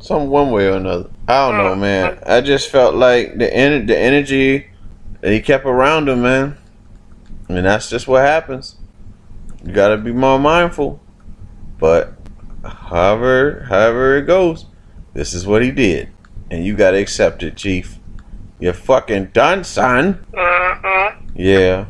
[0.00, 1.08] some one way or another.
[1.28, 2.18] I don't know, man.
[2.26, 4.66] I just felt like the en- the energy
[5.20, 6.56] that he kept around him, man.
[7.48, 8.76] And that's just what happens.
[9.64, 11.00] You gotta be more mindful.
[11.78, 12.14] But
[12.64, 14.66] however, however it goes,
[15.14, 16.08] this is what he did,
[16.50, 17.98] and you gotta accept it, Chief.
[18.60, 20.24] You're fucking done, son.
[20.32, 21.32] Mm-hmm.
[21.34, 21.86] Yeah,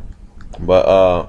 [0.58, 1.28] but uh,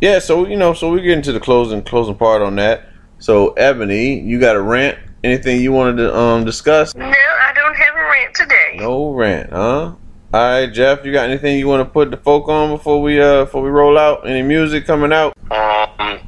[0.00, 0.18] yeah.
[0.18, 2.88] So you know, so we get into the closing closing part on that.
[3.18, 4.98] So Ebony, you got a rant?
[5.24, 6.94] Anything you wanted to um discuss?
[6.96, 8.76] No, I don't have a rant today.
[8.76, 9.94] No rant, huh?
[10.34, 13.20] All right, Jeff, you got anything you want to put the folk on before we
[13.20, 14.26] uh before we roll out?
[14.26, 15.36] Any music coming out?
[15.50, 16.20] Um,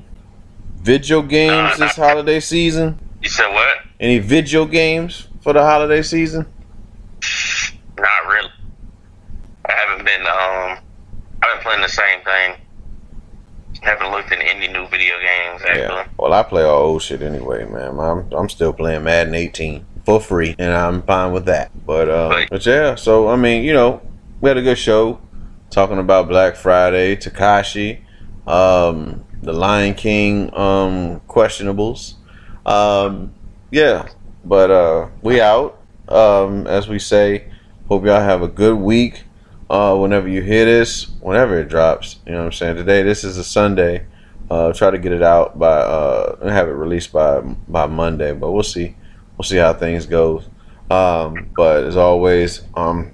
[0.83, 2.99] Video games this holiday season?
[3.23, 3.79] you said what?
[3.99, 6.45] Any video games for the holiday season?
[7.97, 8.51] Not really.
[9.65, 10.79] I haven't been um
[11.43, 12.57] I've been playing the same thing.
[13.81, 15.81] Haven't looked at any new video games actually.
[15.81, 16.09] Yeah.
[16.19, 17.99] Well, I play all old shit anyway, man.
[17.99, 21.71] I'm I'm still playing Madden 18 for free, and I'm fine with that.
[21.87, 22.49] But uh, Right.
[22.51, 22.95] but yeah.
[22.95, 24.01] So I mean, you know,
[24.41, 25.21] we had a good show
[25.71, 28.01] talking about Black Friday, Tekashi,
[28.47, 32.15] um, the Lion King, um, questionables.
[32.67, 33.35] Um,
[33.71, 34.09] yeah.
[34.45, 35.81] But uh, we out.
[36.09, 37.51] Um, as we say,
[37.89, 39.25] hope y'all have a good week.
[39.71, 42.77] Uh, whenever you hear this, whenever it drops, you know what I'm saying.
[42.77, 44.05] Today, this is a Sunday.
[44.51, 48.35] Uh, try to get it out by uh, and have it released by by Monday,
[48.35, 48.95] but we'll see.
[49.37, 50.43] We'll see how things go.
[50.91, 53.13] Um, but as always, um,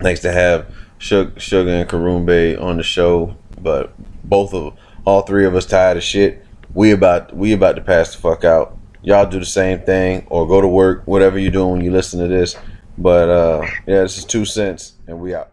[0.00, 1.32] thanks to have Sugar,
[1.70, 3.36] and Karumbe on the show.
[3.60, 3.92] But
[4.24, 6.44] both of all three of us tired of shit.
[6.74, 8.76] We about we about to pass the fuck out.
[9.02, 12.20] Y'all do the same thing or go to work, whatever you're doing when you listen
[12.20, 12.56] to this.
[12.98, 15.52] But uh, yeah, this is two cents, and we out.